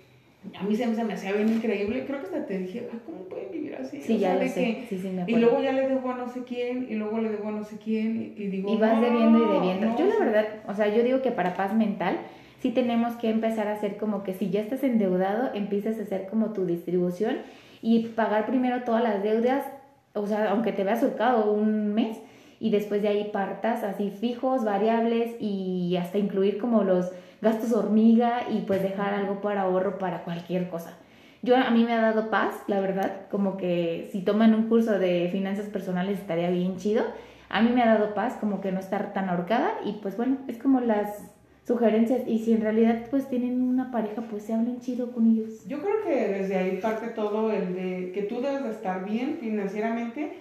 a 0.60 0.63
mí 0.63 0.75
se, 0.75 0.86
me- 0.88 0.95
se 0.95 1.03
me 1.03 1.13
hacía 1.13 1.32
bien 1.34 1.49
increíble, 1.49 2.03
creo 2.06 2.19
que 2.19 2.25
hasta 2.27 2.45
te 2.45 2.58
dije, 2.60 2.88
ah, 2.93 2.97
¿cómo 3.06 3.23
pueden 3.23 3.51
vivir 3.51 3.75
así? 3.75 4.01
Sí, 4.01 4.15
O 4.15 4.17
ya 4.17 4.27
sea, 4.29 4.34
lo 4.36 4.39
de 4.41 4.49
sé. 4.49 4.60
que- 4.63 4.86
Sí, 4.89 4.97
sí, 5.01 5.08
me 5.10 5.19
y 5.19 5.23
acuerdo. 5.23 5.39
luego 5.39 5.62
ya 5.62 5.71
le 5.71 5.88
debo 5.88 6.12
a 6.12 6.17
no 6.17 6.27
sé 6.27 6.43
quién, 6.43 6.88
y 6.89 6.95
luego 6.95 7.19
le 7.19 7.29
debo 7.29 7.49
a 7.49 7.51
no 7.51 7.63
sé 7.63 7.77
quién, 7.84 8.17
y, 8.38 8.41
y 8.41 8.47
digo, 8.47 8.69
Y 8.71 8.77
vas 8.77 8.95
no, 8.95 9.01
debiendo 9.01 9.38
y 9.39 9.45
debiendo. 9.45 9.88
no, 9.88 9.97
yo 9.97 10.06
la 10.06 10.19
verdad, 10.19 10.45
o 10.67 10.73
sea, 10.73 10.88
yo 10.93 11.03
digo 11.03 11.21
que 11.21 11.32
para 11.32 11.56
paz 11.56 11.73
mental 11.73 12.17
sí 12.62 12.71
tenemos 12.71 13.15
que 13.15 13.29
empezar 13.29 13.67
a 13.67 13.73
hacer 13.73 13.97
como 13.97 14.23
que 14.23 14.34
si 14.34 14.49
ya 14.49 14.62
estás 14.62 14.84
endeudado, 14.84 15.49
empieces 15.53 15.99
a 15.99 16.03
hacer 16.03 16.27
como 16.29 16.51
tu 16.53 16.65
distribución 16.65 17.38
y 17.82 18.08
pagar 18.10 18.45
primero 18.45 18.84
todas 18.84 19.03
las 19.03 19.21
deudas, 19.23 19.65
o 20.13 20.27
sea, 20.27 20.49
aunque 20.51 20.71
te 20.71 20.84
veas 20.84 20.99
surcado 21.01 21.51
un 21.51 21.93
mes 21.93 22.17
y 22.60 22.69
después 22.69 23.01
de 23.01 23.10
ahí 23.10 23.29
partas 23.34 23.84
así 23.84 24.10
fijos, 24.12 24.63
variables 24.63 25.36
y 25.41 25.97
hasta 25.97 26.17
incluir 26.17 26.58
como 26.60 26.84
los 26.84 27.12
gastos 27.43 27.73
hormiga 27.73 28.47
y 28.49 28.62
pues 28.62 28.82
dejar 28.82 29.13
algo 29.13 29.41
para 29.41 29.62
ahorro 29.62 29.99
para 29.99 30.23
cualquier 30.23 30.69
cosa. 30.69 30.97
Yo 31.43 31.58
a 31.58 31.69
mí 31.71 31.84
me 31.84 31.93
ha 31.93 32.01
dado 32.01 32.29
paz, 32.29 32.56
la 32.67 32.79
verdad, 32.79 33.27
como 33.29 33.58
que 33.58 34.10
si 34.12 34.21
toman 34.21 34.56
un 34.56 34.69
curso 34.69 34.97
de 34.97 35.27
finanzas 35.32 35.65
personales 35.65 36.19
estaría 36.19 36.49
bien 36.49 36.77
chido. 36.77 37.03
A 37.49 37.62
mí 37.62 37.69
me 37.69 37.84
ha 37.84 37.93
dado 37.93 38.13
paz 38.13 38.38
como 38.39 38.62
que 38.62 38.71
no 38.71 38.79
estar 38.79 39.13
tan 39.13 39.29
ahorcada 39.29 39.73
y 39.86 39.99
pues 40.01 40.15
bueno, 40.15 40.38
es 40.47 40.58
como 40.58 40.79
las 40.79 41.29
sugerencias 41.67 42.27
y 42.27 42.39
si 42.39 42.53
en 42.53 42.62
realidad 42.62 43.08
pues 43.12 43.29
tienen 43.29 43.62
una 43.62 43.91
pareja 43.91 44.21
pues 44.21 44.43
se 44.43 44.53
hablen 44.53 44.79
chido 44.79 45.12
con 45.12 45.27
ellos. 45.27 45.67
Yo 45.67 45.82
creo 45.82 46.01
que 46.03 46.39
desde 46.39 46.58
ahí 46.58 46.77
parte 46.77 47.10
todo 47.10 47.51
el 47.51 47.75
de 47.75 48.12
que 48.13 48.23
tú 48.23 48.41
debes 48.41 48.63
de 48.63 48.71
estar 48.71 49.06
bien 49.06 49.38
financieramente 49.39 50.32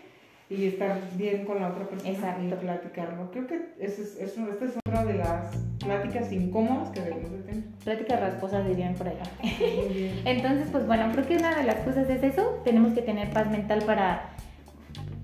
y 0.56 0.66
estar 0.66 0.98
bien 1.16 1.44
con 1.44 1.60
la 1.60 1.68
otra 1.68 1.86
persona 1.88 2.10
Exacto. 2.10 2.44
y 2.44 2.48
platicarlo. 2.52 3.30
Creo 3.30 3.46
que 3.46 3.60
ese 3.80 4.02
es, 4.02 4.16
eso- 4.18 4.46
esta 4.50 4.64
es 4.66 4.72
otra 4.86 5.04
de 5.04 5.14
las 5.14 5.56
pláticas 5.78 6.30
incómodas 6.32 6.90
que 6.90 7.00
debemos 7.00 7.30
de 7.32 7.38
tener. 7.38 7.64
Pláticas 7.84 8.20
rasposas 8.20 8.66
dirían 8.66 8.94
por 8.94 9.08
allá. 9.08 9.22
Muy 9.42 9.94
bien. 9.94 10.20
Entonces 10.24 10.68
pues 10.70 10.86
bueno, 10.86 11.10
creo 11.12 11.26
que 11.26 11.36
una 11.36 11.56
de 11.56 11.64
las 11.64 11.76
cosas 11.76 12.08
es 12.10 12.22
eso, 12.22 12.60
tenemos 12.64 12.92
que 12.92 13.02
tener 13.02 13.30
paz 13.30 13.50
mental 13.50 13.82
para, 13.86 14.30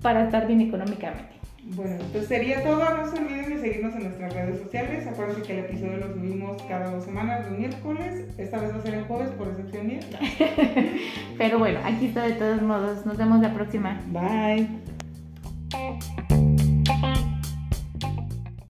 para 0.01 0.25
estar 0.25 0.47
bien 0.47 0.61
económicamente. 0.61 1.29
Bueno, 1.75 1.91
entonces 1.95 2.27
sería 2.27 2.63
todo. 2.63 2.79
No 2.79 3.11
se 3.11 3.19
olviden 3.19 3.49
de 3.49 3.59
seguirnos 3.61 3.93
en 3.95 4.03
nuestras 4.05 4.33
redes 4.33 4.57
sociales. 4.59 5.05
Acuérdense 5.05 5.43
que 5.43 5.53
el 5.53 5.65
episodio 5.65 5.97
lo 5.97 6.13
subimos 6.13 6.59
cada 6.63 6.89
dos 6.89 7.03
semanas, 7.03 7.47
los 7.47 7.59
miércoles. 7.59 8.25
Esta 8.39 8.57
vez 8.59 8.73
va 8.73 8.77
a 8.79 8.81
ser 8.81 8.93
el 8.95 9.03
jueves, 9.03 9.29
por 9.31 9.49
excepción 9.49 9.85
mía. 9.85 9.99
Pero 11.37 11.59
bueno, 11.59 11.79
aquí 11.83 12.07
está 12.07 12.23
de 12.23 12.33
todos 12.33 12.61
modos, 12.63 13.05
nos 13.05 13.17
vemos 13.17 13.39
la 13.41 13.53
próxima. 13.53 14.01
Bye. 14.07 14.67